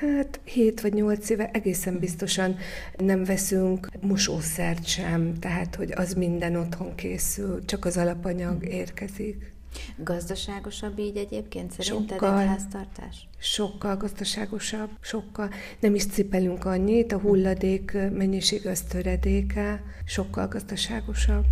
hát 0.00 0.40
7 0.44 0.80
vagy 0.80 0.92
8 0.92 1.30
éve 1.30 1.50
egészen 1.52 1.98
biztosan 1.98 2.56
nem 2.96 3.24
veszünk 3.24 3.88
mosószert 4.00 4.86
sem, 4.86 5.34
tehát 5.38 5.74
hogy 5.74 5.92
az 5.96 6.12
minden 6.12 6.56
otthon 6.56 6.94
készül, 6.94 7.64
csak 7.64 7.84
az 7.84 7.96
alapanyag 7.96 8.66
érkezik. 8.68 9.55
Gazdaságosabb 9.96 10.98
így 10.98 11.16
egyébként 11.16 11.72
szerinted 11.72 12.18
sokkal, 12.18 12.40
egy 12.40 12.46
háztartás? 12.46 13.28
Sokkal 13.38 13.96
gazdaságosabb, 13.96 14.90
sokkal. 15.00 15.50
Nem 15.80 15.94
is 15.94 16.06
cipelünk 16.06 16.64
annyit, 16.64 17.12
a 17.12 17.18
hulladék 17.18 17.92
mennyiség 17.92 18.66
az 18.66 18.80
töredéke, 18.80 19.82
sokkal 20.04 20.48
gazdaságosabb. 20.48 21.44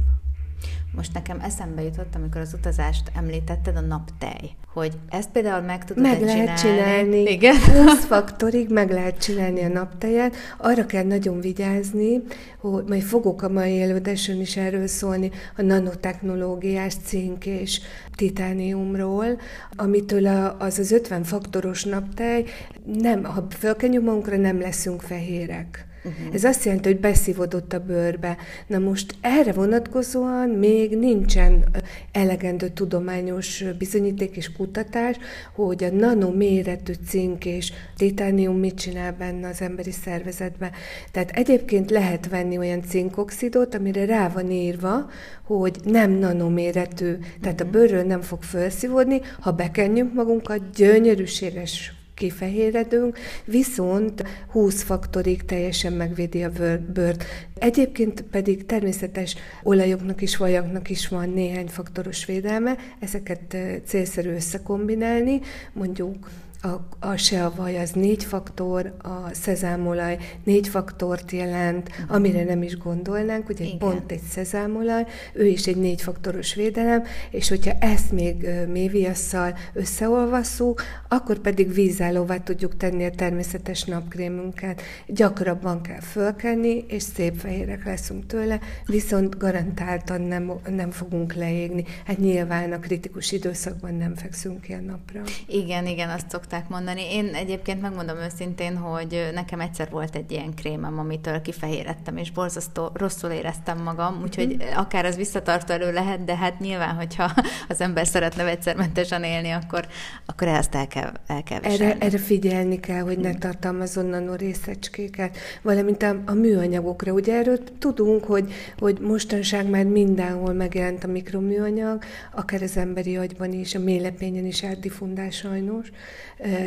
Most 0.96 1.12
nekem 1.12 1.40
eszembe 1.40 1.82
jutott, 1.82 2.14
amikor 2.14 2.40
az 2.40 2.54
utazást 2.54 3.10
említetted, 3.16 3.76
a 3.76 3.80
naptej. 3.80 4.50
Hogy 4.72 4.92
ezt 5.08 5.30
például 5.30 5.62
meg 5.62 5.84
tudod 5.84 6.02
Meg 6.02 6.20
lehet 6.20 6.58
csinálni. 6.60 6.60
csinálni. 6.60 7.30
Igen. 7.32 7.56
20 7.86 8.04
faktorig 8.04 8.70
meg 8.70 8.90
lehet 8.90 9.18
csinálni 9.18 9.62
a 9.64 9.68
naptejet. 9.68 10.36
Arra 10.58 10.86
kell 10.86 11.04
nagyon 11.04 11.40
vigyázni, 11.40 12.22
hogy 12.58 12.84
majd 12.84 13.02
fogok 13.02 13.42
a 13.42 13.48
mai 13.48 13.82
előadáson 13.82 14.40
is 14.40 14.56
erről 14.56 14.86
szólni, 14.86 15.30
a 15.56 15.62
nanotechnológiás 15.62 16.94
cink 17.04 17.46
és 17.46 17.80
titániumról, 18.16 19.40
amitől 19.76 20.26
az 20.58 20.78
az 20.78 20.90
50 20.90 21.22
faktoros 21.22 21.84
naptej, 21.84 22.44
nem, 22.84 23.24
ha 23.24 23.46
fölkenjük 23.58 24.04
magunkra, 24.04 24.36
nem 24.36 24.60
leszünk 24.60 25.00
fehérek. 25.02 25.86
Uh-huh. 26.04 26.34
Ez 26.34 26.44
azt 26.44 26.64
jelenti, 26.64 26.88
hogy 26.88 27.00
beszívódott 27.00 27.72
a 27.72 27.78
bőrbe. 27.78 28.36
Na 28.66 28.78
most 28.78 29.14
erre 29.20 29.52
vonatkozóan 29.52 30.48
még 30.48 30.98
nincsen 30.98 31.64
elegendő 32.12 32.68
tudományos 32.68 33.64
bizonyíték 33.78 34.36
és 34.36 34.52
kutatás, 34.52 35.16
hogy 35.54 35.84
a 35.84 35.90
nanoméretű 35.90 36.92
cink 37.06 37.44
és 37.44 37.72
titánium 37.96 38.58
mit 38.58 38.74
csinál 38.74 39.12
benne 39.12 39.48
az 39.48 39.60
emberi 39.60 39.90
szervezetben. 39.90 40.70
Tehát 41.10 41.30
egyébként 41.30 41.90
lehet 41.90 42.28
venni 42.28 42.58
olyan 42.58 42.82
cinkoxidot, 42.82 43.74
amire 43.74 44.04
rá 44.04 44.28
van 44.28 44.50
írva, 44.50 45.10
hogy 45.42 45.76
nem 45.84 46.10
nanoméretű, 46.10 47.16
tehát 47.40 47.60
a 47.60 47.70
bőrről 47.70 48.04
nem 48.04 48.20
fog 48.20 48.42
felszívódni, 48.42 49.20
ha 49.40 49.52
bekenjük 49.52 50.14
magunkat, 50.14 50.70
gyönyörűséges 50.74 51.92
kifehéredünk, 52.14 53.18
viszont 53.44 54.24
20 54.48 54.82
faktorig 54.82 55.44
teljesen 55.44 55.92
megvédi 55.92 56.42
a 56.42 56.50
bőrt. 56.92 57.24
Egyébként 57.54 58.22
pedig 58.22 58.66
természetes 58.66 59.36
olajoknak 59.62 60.22
is, 60.22 60.36
vajaknak 60.36 60.90
is 60.90 61.08
van 61.08 61.28
néhány 61.28 61.68
faktoros 61.68 62.24
védelme, 62.24 62.76
ezeket 63.00 63.54
eh, 63.54 63.80
célszerű 63.84 64.34
összekombinálni, 64.34 65.40
mondjuk 65.72 66.28
a, 66.64 66.86
a 66.98 67.16
se 67.16 67.44
a 67.44 67.52
vaj 67.56 67.78
az 67.78 67.90
négy 67.90 68.24
faktor, 68.24 68.94
a 68.98 69.34
szezámolaj 69.34 70.18
négy 70.44 70.68
faktort 70.68 71.30
jelent, 71.30 71.90
amire 72.08 72.44
nem 72.44 72.62
is 72.62 72.76
gondolnánk, 72.76 73.48
ugye 73.48 73.64
Igen. 73.64 73.78
pont 73.78 74.12
egy 74.12 74.22
szezámolaj, 74.30 75.06
ő 75.32 75.46
is 75.46 75.66
egy 75.66 75.76
négy 75.76 76.02
faktoros 76.02 76.54
védelem, 76.54 77.02
és 77.30 77.48
hogyha 77.48 77.72
ezt 77.78 78.12
még 78.12 78.48
méviasszal 78.68 79.54
összeolvasszuk, 79.72 80.82
akkor 81.08 81.38
pedig 81.38 81.72
vízállóvá 81.72 82.36
tudjuk 82.36 82.76
tenni 82.76 83.04
a 83.04 83.10
természetes 83.10 83.84
napkrémünket. 83.84 84.82
Gyakrabban 85.06 85.80
kell 85.80 86.00
fölkenni, 86.00 86.84
és 86.88 87.02
szép 87.02 87.38
fehérek 87.38 87.84
leszünk 87.84 88.26
tőle, 88.26 88.60
viszont 88.86 89.38
garantáltan 89.38 90.20
nem, 90.20 90.52
nem 90.68 90.90
fogunk 90.90 91.34
leégni. 91.34 91.84
Hát 92.06 92.18
nyilván 92.18 92.72
a 92.72 92.78
kritikus 92.78 93.32
időszakban 93.32 93.94
nem 93.94 94.14
fekszünk 94.14 94.66
a 94.68 94.80
napra. 94.80 95.22
Igen, 95.46 95.86
igen, 95.86 96.08
azt 96.10 96.30
szoktam 96.30 96.53
szokták 96.54 96.68
mondani. 96.68 97.14
Én 97.14 97.34
egyébként 97.34 97.80
megmondom 97.80 98.16
őszintén, 98.16 98.76
hogy 98.76 99.30
nekem 99.34 99.60
egyszer 99.60 99.90
volt 99.90 100.16
egy 100.16 100.30
ilyen 100.30 100.54
krémem, 100.54 100.98
amitől 100.98 101.40
kifehérettem, 101.40 102.16
és 102.16 102.30
borzasztó 102.30 102.90
rosszul 102.92 103.30
éreztem 103.30 103.78
magam, 103.82 104.20
úgyhogy 104.22 104.46
mm-hmm. 104.46 104.76
akár 104.76 105.04
az 105.04 105.16
visszatartó 105.16 105.72
elő 105.72 105.92
lehet, 105.92 106.24
de 106.24 106.36
hát 106.36 106.60
nyilván, 106.60 106.94
hogyha 106.94 107.30
az 107.68 107.80
ember 107.80 108.06
szeretne 108.06 108.42
vegyszermentesen 108.42 109.24
élni, 109.24 109.50
akkor, 109.50 109.86
akkor 110.26 110.48
ezt 110.48 110.74
el 110.74 110.86
kell, 110.86 111.12
el 111.26 111.42
kell 111.42 111.60
erre, 111.62 111.96
erre 111.98 112.18
figyelni 112.18 112.80
kell, 112.80 113.02
hogy 113.02 113.18
ne 113.18 113.34
tartalmazzon 113.34 114.06
nanorészecskéket, 114.06 115.36
valamint 115.62 116.02
a, 116.02 116.22
a 116.26 116.32
műanyagokra. 116.32 117.12
Ugye 117.12 117.34
erről 117.34 117.58
tudunk, 117.78 118.24
hogy, 118.24 118.52
hogy 118.78 118.98
mostanság 119.00 119.68
már 119.70 119.84
mindenhol 119.84 120.52
megjelent 120.52 121.04
a 121.04 121.08
mikroműanyag, 121.08 122.04
akár 122.32 122.62
az 122.62 122.76
emberi 122.76 123.16
agyban 123.16 123.52
is, 123.52 123.74
a 123.74 123.78
mélepényen 123.78 124.46
is 124.46 124.64
átdifundál 124.64 125.30
sajnos, 125.30 125.90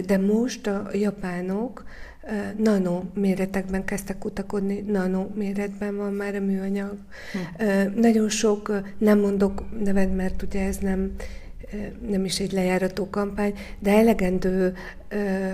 de 0.05 0.17
most 0.17 0.67
a 0.67 0.89
japánok 0.93 1.83
nano 2.57 3.03
méretekben 3.13 3.85
kezdtek 3.85 4.17
kutakodni, 4.17 4.79
nano 4.79 5.27
méretben 5.33 5.97
van 5.97 6.13
már 6.13 6.35
a 6.35 6.39
műanyag. 6.39 6.97
Hm. 7.31 7.99
Nagyon 7.99 8.29
sok, 8.29 8.81
nem 8.97 9.19
mondok 9.19 9.63
nevet, 9.83 10.15
mert 10.15 10.41
ugye 10.41 10.65
ez 10.65 10.77
nem 10.77 11.11
nem 12.07 12.25
is 12.25 12.39
egy 12.39 12.51
lejárató 12.51 13.09
kampány, 13.09 13.53
de 13.79 13.91
elegendő 13.91 14.73
ö, 15.07 15.51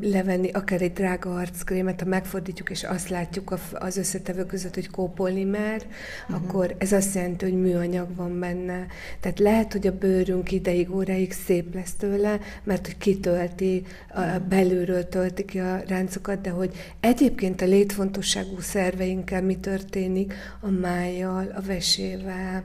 levenni 0.00 0.50
akár 0.50 0.82
egy 0.82 0.92
drága 0.92 1.34
arckrémet, 1.34 2.00
ha 2.00 2.06
megfordítjuk, 2.06 2.70
és 2.70 2.84
azt 2.84 3.08
látjuk 3.08 3.54
az 3.72 3.96
összetevő 3.96 4.46
között, 4.46 4.74
hogy 4.74 4.90
kópolimer, 4.90 5.82
uh-huh. 6.28 6.44
akkor 6.44 6.74
ez 6.78 6.92
azt 6.92 7.14
jelenti, 7.14 7.44
hogy 7.44 7.60
műanyag 7.60 8.16
van 8.16 8.38
benne. 8.38 8.86
Tehát 9.20 9.38
lehet, 9.38 9.72
hogy 9.72 9.86
a 9.86 9.98
bőrünk 9.98 10.52
ideig, 10.52 10.94
óráig 10.94 11.32
szép 11.32 11.74
lesz 11.74 11.94
tőle, 11.94 12.38
mert 12.64 12.86
hogy 12.86 12.98
kitölti, 12.98 13.82
a, 14.14 14.20
belülről 14.48 15.08
tölti 15.08 15.44
ki 15.44 15.58
a 15.58 15.82
ráncokat, 15.86 16.40
de 16.40 16.50
hogy 16.50 16.94
egyébként 17.00 17.60
a 17.62 17.66
létfontosságú 17.66 18.60
szerveinkkel 18.60 19.42
mi 19.42 19.56
történik, 19.56 20.34
a 20.60 20.70
májjal, 20.70 21.52
a 21.56 21.60
vesével, 21.60 22.64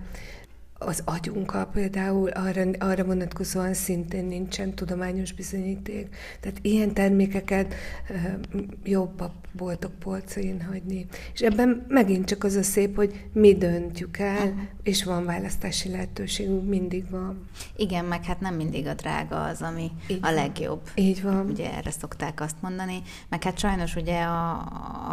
az 0.80 1.02
agyunkkal 1.06 1.66
például 1.66 2.30
arra, 2.30 2.64
arra 2.80 3.04
vonatkozóan 3.04 3.74
szintén 3.74 4.26
nincsen 4.26 4.74
tudományos 4.74 5.32
bizonyíték. 5.32 6.16
Tehát 6.40 6.60
ilyen 6.62 6.94
termékeket 6.94 7.74
jobb 8.84 9.20
a 9.20 9.34
boltok 9.52 9.92
polcain 10.00 10.62
hagyni. 10.62 11.06
És 11.34 11.42
ebben 11.42 11.86
megint 11.88 12.26
csak 12.26 12.44
az 12.44 12.56
a 12.56 12.64
szép, 12.64 12.96
hogy 12.96 13.26
mi 13.34 13.56
döntjük 13.56 14.18
el, 14.18 14.48
uh-huh. 14.48 14.62
és 14.84 15.04
van 15.04 15.26
választási 15.26 15.90
lehetőségünk, 15.90 16.70
mindig 16.70 17.10
van. 17.10 17.48
Igen, 17.76 18.06
meg 18.06 18.24
hát 18.24 18.40
nem 18.40 18.56
mindig 18.56 18.88
a 18.88 18.94
drága 18.94 19.44
az, 19.44 19.62
ami 19.62 19.92
Így 20.08 20.20
a 20.22 20.32
legjobb. 20.32 20.82
Így 20.96 21.22
van. 21.22 21.50
Ugye 21.50 21.74
erre 21.74 21.92
szokták 21.92 22.42
azt 22.42 22.62
mondani. 22.62 23.02
Meg 23.30 23.44
hát 23.44 23.60
sajnos 23.60 23.96
ugye 23.96 24.22
a, 24.22 24.52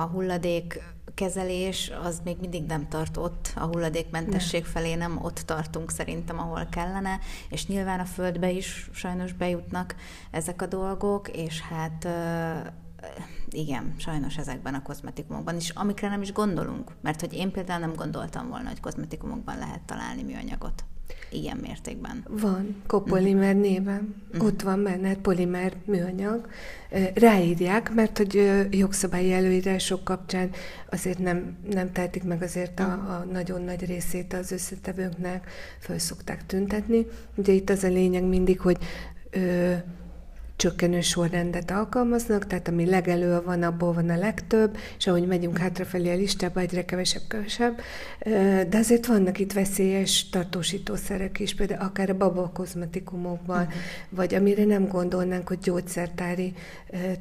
a 0.02 0.08
hulladék 0.12 0.93
kezelés 1.14 1.92
az 2.02 2.20
még 2.24 2.36
mindig 2.40 2.64
nem 2.66 2.88
tart 2.88 3.16
ott, 3.16 3.52
a 3.56 3.64
hulladékmentesség 3.64 4.64
felé 4.64 4.94
nem 4.94 5.18
ott 5.22 5.38
tartunk 5.38 5.90
szerintem, 5.90 6.38
ahol 6.38 6.66
kellene, 6.70 7.18
és 7.48 7.66
nyilván 7.66 8.00
a 8.00 8.04
földbe 8.04 8.50
is 8.50 8.90
sajnos 8.92 9.32
bejutnak 9.32 9.94
ezek 10.30 10.62
a 10.62 10.66
dolgok, 10.66 11.28
és 11.28 11.60
hát 11.60 12.08
igen, 13.48 13.94
sajnos 13.98 14.36
ezekben 14.36 14.74
a 14.74 14.82
kozmetikumokban 14.82 15.56
is, 15.56 15.70
amikre 15.70 16.08
nem 16.08 16.22
is 16.22 16.32
gondolunk, 16.32 16.92
mert 17.00 17.20
hogy 17.20 17.32
én 17.32 17.50
például 17.50 17.80
nem 17.80 17.94
gondoltam 17.94 18.48
volna, 18.48 18.68
hogy 18.68 18.80
kozmetikumokban 18.80 19.58
lehet 19.58 19.82
találni 19.82 20.22
műanyagot 20.22 20.84
ilyen 21.30 21.56
mértékben. 21.56 22.24
Van, 22.28 22.82
kopolimer 22.86 23.54
uh-huh. 23.54 23.70
néven. 23.70 24.14
Uh-huh. 24.32 24.46
Ott 24.46 24.62
van 24.62 24.82
benne 24.82 25.14
polimer 25.14 25.72
műanyag. 25.84 26.48
Ráírják, 27.14 27.94
mert 27.94 28.16
hogy 28.18 28.66
jogszabályi 28.70 29.32
előírások 29.32 30.04
kapcsán 30.04 30.50
azért 30.90 31.18
nem, 31.18 31.56
nem 31.70 31.92
tehetik 31.92 32.24
meg 32.24 32.42
azért 32.42 32.80
a, 32.80 32.92
a 32.92 33.26
nagyon 33.32 33.62
nagy 33.62 33.86
részét 33.86 34.32
az 34.32 34.52
összetevőknek, 34.52 35.48
föl 35.80 35.98
szokták 35.98 36.46
tüntetni. 36.46 37.06
Ugye 37.34 37.52
itt 37.52 37.70
az 37.70 37.84
a 37.84 37.88
lényeg 37.88 38.24
mindig, 38.24 38.60
hogy 38.60 38.78
ö, 39.30 39.72
csökkenő 40.56 41.00
sorrendet 41.00 41.70
alkalmaznak, 41.70 42.46
tehát 42.46 42.68
ami 42.68 42.86
legelő 42.86 43.40
van, 43.44 43.62
abból 43.62 43.92
van 43.92 44.10
a 44.10 44.16
legtöbb, 44.16 44.76
és 44.98 45.06
ahogy 45.06 45.26
megyünk 45.26 45.58
hátrafelé 45.58 46.12
a 46.12 46.16
listába, 46.16 46.60
egyre 46.60 46.84
kevesebb, 46.84 47.22
kevesebb. 47.28 47.80
De 48.68 48.78
azért 48.78 49.06
vannak 49.06 49.38
itt 49.38 49.52
veszélyes 49.52 50.28
tartósítószerek 50.28 51.38
is, 51.40 51.54
például 51.54 51.80
akár 51.80 52.10
a 52.10 52.16
baba 52.16 52.50
kozmetikumokban, 52.54 53.60
uh-huh. 53.60 53.74
vagy 54.08 54.34
amire 54.34 54.64
nem 54.64 54.88
gondolnánk, 54.88 55.48
hogy 55.48 55.58
gyógyszertári 55.58 56.54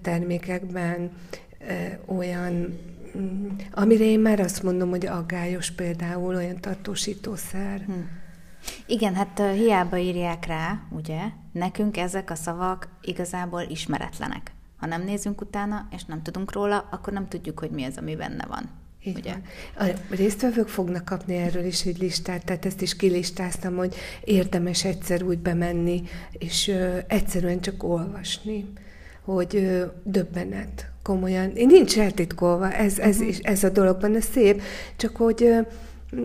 termékekben 0.01 1.11
olyan 2.05 2.79
mm, 3.17 3.47
amire 3.71 4.03
én 4.03 4.19
már 4.19 4.39
azt 4.39 4.63
mondom, 4.63 4.89
hogy 4.89 5.05
aggályos 5.05 5.71
például 5.71 6.35
olyan 6.35 6.59
tartósítószer. 6.59 7.81
Hmm. 7.85 8.22
Igen, 8.85 9.15
hát 9.15 9.41
hiába 9.53 9.97
írják 9.97 10.45
rá, 10.45 10.79
ugye, 10.89 11.21
nekünk 11.51 11.97
ezek 11.97 12.29
a 12.31 12.35
szavak 12.35 12.87
igazából 13.01 13.61
ismeretlenek. 13.61 14.51
Ha 14.77 14.85
nem 14.85 15.03
nézünk 15.03 15.41
utána, 15.41 15.87
és 15.91 16.05
nem 16.05 16.21
tudunk 16.21 16.51
róla, 16.51 16.87
akkor 16.91 17.13
nem 17.13 17.27
tudjuk, 17.27 17.59
hogy 17.59 17.69
mi 17.69 17.83
az, 17.83 17.97
ami 17.97 18.15
benne 18.15 18.45
van. 18.45 18.69
Így 19.03 19.17
ugye? 19.17 19.35
Van. 19.77 19.89
A 19.89 20.15
résztvevők 20.15 20.67
fognak 20.67 21.05
kapni 21.05 21.35
erről 21.35 21.65
is 21.65 21.85
egy 21.85 21.97
listát, 21.97 22.45
tehát 22.45 22.65
ezt 22.65 22.81
is 22.81 22.95
kilistáztam, 22.95 23.75
hogy 23.75 23.95
érdemes 24.23 24.85
egyszer 24.85 25.23
úgy 25.23 25.39
bemenni, 25.39 26.03
és 26.31 26.67
ö, 26.67 26.97
egyszerűen 27.07 27.61
csak 27.61 27.83
olvasni, 27.83 28.65
hogy 29.21 29.55
ö, 29.55 29.85
döbbenet, 30.03 30.91
komolyan. 31.03 31.51
Nincs 31.53 31.99
eltitkolva, 31.99 32.71
ez, 32.71 32.99
ez, 32.99 33.15
uh-huh. 33.15 33.29
is, 33.29 33.37
ez 33.37 33.63
a 33.63 33.69
dologban, 33.69 34.15
ez 34.15 34.25
szép, 34.25 34.61
csak 34.95 35.15
hogy 35.15 35.43
ö, 35.43 35.59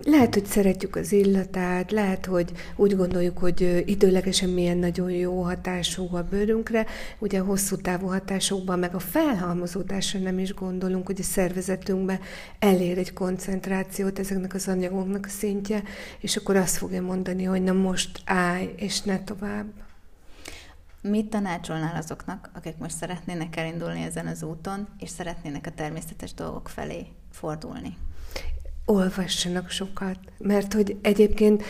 lehet, 0.04 0.34
hogy 0.34 0.44
szeretjük 0.44 0.96
az 0.96 1.12
illatát, 1.12 1.90
lehet, 1.90 2.26
hogy 2.26 2.52
úgy 2.76 2.96
gondoljuk, 2.96 3.38
hogy 3.38 3.82
időlegesen 3.86 4.48
milyen 4.48 4.76
nagyon 4.76 5.10
jó 5.10 5.42
hatású 5.42 6.16
a 6.16 6.22
bőrünkre, 6.22 6.86
ugye 7.18 7.38
hosszú 7.38 7.76
távú 7.76 8.06
hatásokban, 8.06 8.78
meg 8.78 8.94
a 8.94 8.98
felhalmozódásra 8.98 10.18
nem 10.20 10.38
is 10.38 10.54
gondolunk, 10.54 11.06
hogy 11.06 11.20
a 11.20 11.22
szervezetünkbe 11.22 12.20
elér 12.58 12.98
egy 12.98 13.12
koncentrációt 13.12 14.18
ezeknek 14.18 14.54
az 14.54 14.68
anyagoknak 14.68 15.26
a 15.26 15.28
szintje, 15.28 15.82
és 16.20 16.36
akkor 16.36 16.56
azt 16.56 16.76
fogja 16.76 17.02
mondani, 17.02 17.44
hogy 17.44 17.62
na 17.62 17.72
most 17.72 18.20
állj, 18.24 18.72
és 18.76 19.00
ne 19.00 19.24
tovább. 19.24 19.66
Mit 21.00 21.26
tanácsolnál 21.26 21.96
azoknak, 21.96 22.50
akik 22.54 22.76
most 22.78 22.96
szeretnének 22.96 23.56
elindulni 23.56 24.02
ezen 24.02 24.26
az 24.26 24.42
úton, 24.42 24.88
és 24.98 25.10
szeretnének 25.10 25.66
a 25.66 25.70
természetes 25.70 26.34
dolgok 26.34 26.68
felé 26.68 27.06
fordulni? 27.30 27.96
Olvassanak 28.88 29.70
sokat, 29.70 30.18
mert 30.38 30.72
hogy 30.72 30.96
egyébként 31.02 31.62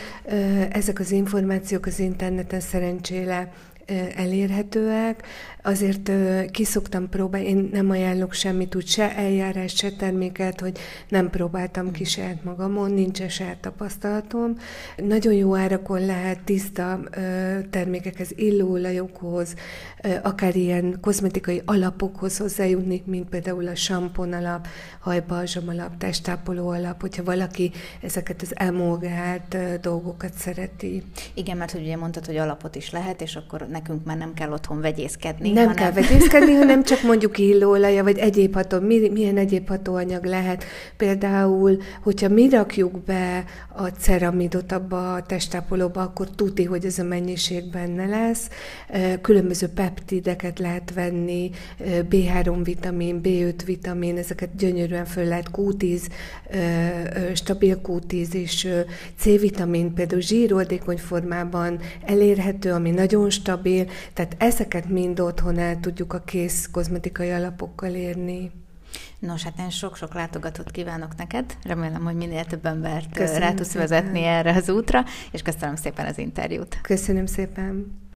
ezek 0.71 0.99
az 0.99 1.11
információk 1.11 1.85
az 1.85 1.99
interneten 1.99 2.59
szerencsére 2.59 3.53
elérhetőek, 4.15 5.27
azért 5.63 6.11
kiszoktam 6.51 7.09
próbálni, 7.09 7.47
én 7.47 7.69
nem 7.71 7.89
ajánlok 7.89 8.33
semmit, 8.33 8.75
úgy 8.75 8.87
se 8.87 9.15
eljárás, 9.15 9.75
se 9.75 9.91
terméket, 9.91 10.59
hogy 10.59 10.77
nem 11.09 11.29
próbáltam 11.29 11.91
ki 11.91 12.03
saját 12.03 12.43
magamon, 12.43 12.91
nincs 12.91 13.27
se 13.27 13.57
tapasztalatom. 13.61 14.55
Nagyon 14.97 15.33
jó 15.33 15.55
árakon 15.55 16.05
lehet 16.05 16.39
tiszta 16.43 16.99
termékekhez, 17.69 18.29
illóolajokhoz, 18.35 19.55
akár 20.23 20.55
ilyen 20.55 20.97
kozmetikai 21.01 21.61
alapokhoz 21.65 22.37
hozzájutni, 22.37 23.03
mint 23.05 23.29
például 23.29 23.67
a 23.67 23.75
sampon 23.75 24.33
alap, 24.33 24.67
hajbalzsam 24.99 25.67
alap, 25.67 25.97
testápoló 25.97 26.67
alap, 26.67 27.01
hogyha 27.01 27.23
valaki 27.23 27.71
ezeket 28.01 28.41
az 28.41 28.51
emulgált 28.55 29.57
dolgokat 29.81 30.33
szereti. 30.33 31.03
Igen, 31.33 31.57
mert 31.57 31.71
hogy 31.71 31.81
ugye 31.81 31.97
mondtad, 31.97 32.25
hogy 32.25 32.37
alapot 32.37 32.75
is 32.75 32.91
lehet, 32.91 33.21
és 33.21 33.35
akkor 33.35 33.67
nekünk 33.67 34.05
már 34.05 34.17
nem 34.17 34.33
kell 34.33 34.51
otthon 34.51 34.81
vegyészkedni. 34.81 35.48
Nem 35.53 35.67
hanem... 35.67 35.75
kell 35.75 35.91
vegyészkedni, 35.91 36.53
hanem 36.53 36.83
csak 36.83 37.03
mondjuk 37.03 37.37
illóolaja, 37.37 38.03
vagy 38.03 38.17
egyéb 38.17 38.53
ható, 38.53 38.79
milyen 38.79 39.37
egyéb 39.37 39.67
hatóanyag 39.67 40.25
lehet. 40.25 40.63
Például, 40.97 41.77
hogyha 42.03 42.29
mi 42.29 42.49
rakjuk 42.49 43.03
be 43.03 43.43
a 43.75 43.87
ceramidot 43.87 44.71
abba 44.71 45.13
a 45.13 45.23
testápolóba, 45.23 46.01
akkor 46.01 46.29
tuti, 46.29 46.63
hogy 46.63 46.85
ez 46.85 46.99
a 46.99 47.03
mennyiség 47.03 47.69
benne 47.71 48.05
lesz. 48.05 48.49
Különböző 49.21 49.67
peptideket 49.67 50.59
lehet 50.59 50.93
venni, 50.93 51.51
B3 52.09 52.59
vitamin, 52.63 53.19
B5 53.23 53.53
vitamin, 53.65 54.17
ezeket 54.17 54.55
gyönyörűen 54.55 55.05
föl 55.05 55.25
lehet 55.25 55.49
Q10, 55.53 56.01
stabil 57.33 57.81
Q10 57.83 58.33
és 58.33 58.67
C-vitamin 59.17 59.93
például 59.93 60.21
zsíroldékony 60.21 60.97
formában 60.97 61.79
elérhető, 62.05 62.71
ami 62.71 62.89
nagyon 62.89 63.29
stabil, 63.29 63.85
tehát 64.13 64.35
ezeket 64.37 64.89
mind 64.89 65.19
otthon 65.39 65.57
el 65.57 65.79
tudjuk 65.79 66.13
a 66.13 66.19
kész 66.19 66.69
kozmetikai 66.71 67.31
alapokkal 67.31 67.93
érni. 67.93 68.51
Nos, 69.19 69.43
hát 69.43 69.59
én 69.59 69.69
sok-sok 69.69 70.13
látogatót 70.13 70.71
kívánok 70.71 71.15
neked. 71.15 71.57
Remélem, 71.63 72.03
hogy 72.03 72.15
minél 72.15 72.45
több 72.45 72.65
embert 72.65 73.13
köszönöm 73.13 73.41
rá 73.41 73.53
tudsz 73.53 73.69
szépen. 73.69 73.87
vezetni 73.87 74.23
erre 74.23 74.55
az 74.55 74.69
útra, 74.69 75.03
és 75.31 75.41
köszönöm 75.41 75.75
szépen 75.75 76.05
az 76.05 76.17
interjút. 76.17 76.79
Köszönöm 76.81 77.25
szépen. 77.25 77.99